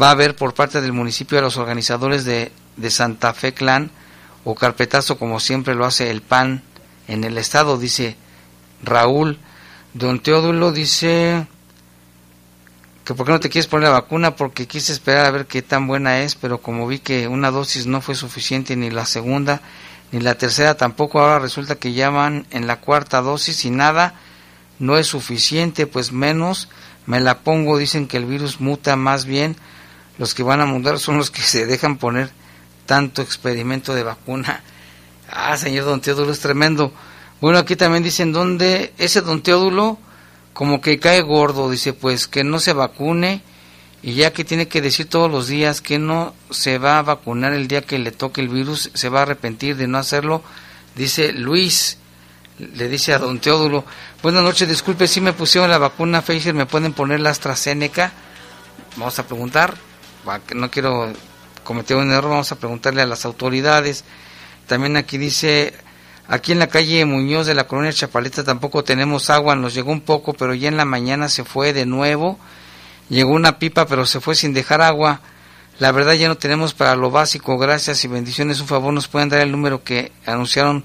[0.00, 3.90] va a haber por parte del municipio a los organizadores de, de Santa Fe Clan
[4.44, 6.62] o carpetazo como siempre lo hace el PAN
[7.08, 8.16] en el estado, dice
[8.84, 9.40] Raúl.
[9.92, 11.48] Don Teodulo dice
[13.04, 15.62] que por qué no te quieres poner la vacuna porque quise esperar a ver qué
[15.62, 19.60] tan buena es, pero como vi que una dosis no fue suficiente ni la segunda
[20.10, 24.14] ni la tercera tampoco, ahora resulta que ya van en la cuarta dosis y nada
[24.78, 26.68] no es suficiente, pues menos
[27.06, 29.56] me la pongo, dicen que el virus muta más bien,
[30.18, 32.30] los que van a mudar son los que se dejan poner
[32.86, 34.62] tanto experimento de vacuna.
[35.30, 36.92] Ah, señor Don Teodulo, es tremendo.
[37.40, 39.98] Bueno, aquí también dicen, ¿dónde ese Don Teodulo
[40.54, 41.70] como que cae gordo?
[41.70, 43.42] Dice, pues que no se vacune
[44.02, 47.52] y ya que tiene que decir todos los días que no se va a vacunar
[47.52, 50.42] el día que le toque el virus, se va a arrepentir de no hacerlo.
[50.94, 51.98] Dice Luis,
[52.58, 53.84] le dice a Don Teodulo,
[54.22, 58.12] buenas noches, disculpe si me pusieron la vacuna Pfizer, ¿me pueden poner la AstraZeneca?
[58.96, 59.74] Vamos a preguntar,
[60.54, 61.12] no quiero
[61.64, 64.04] cometió un error, vamos a preguntarle a las autoridades.
[64.68, 65.74] También aquí dice,
[66.28, 70.00] aquí en la calle Muñoz de la colonia Chapaleta tampoco tenemos agua, nos llegó un
[70.00, 72.38] poco, pero ya en la mañana se fue de nuevo.
[73.08, 75.20] Llegó una pipa, pero se fue sin dejar agua.
[75.78, 77.58] La verdad ya no tenemos para lo básico.
[77.58, 78.60] Gracias y bendiciones.
[78.60, 80.84] Un favor, nos pueden dar el número que anunciaron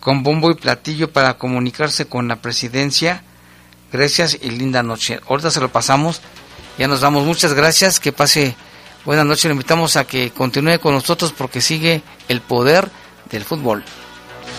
[0.00, 3.22] con bombo y platillo para comunicarse con la presidencia.
[3.92, 5.20] Gracias y linda noche.
[5.28, 6.22] Ahorita se lo pasamos.
[6.78, 7.24] Ya nos damos.
[7.24, 8.00] Muchas gracias.
[8.00, 8.56] Que pase
[9.04, 12.88] Buenas noches, le invitamos a que continúe con nosotros porque sigue el poder
[13.30, 13.82] del fútbol.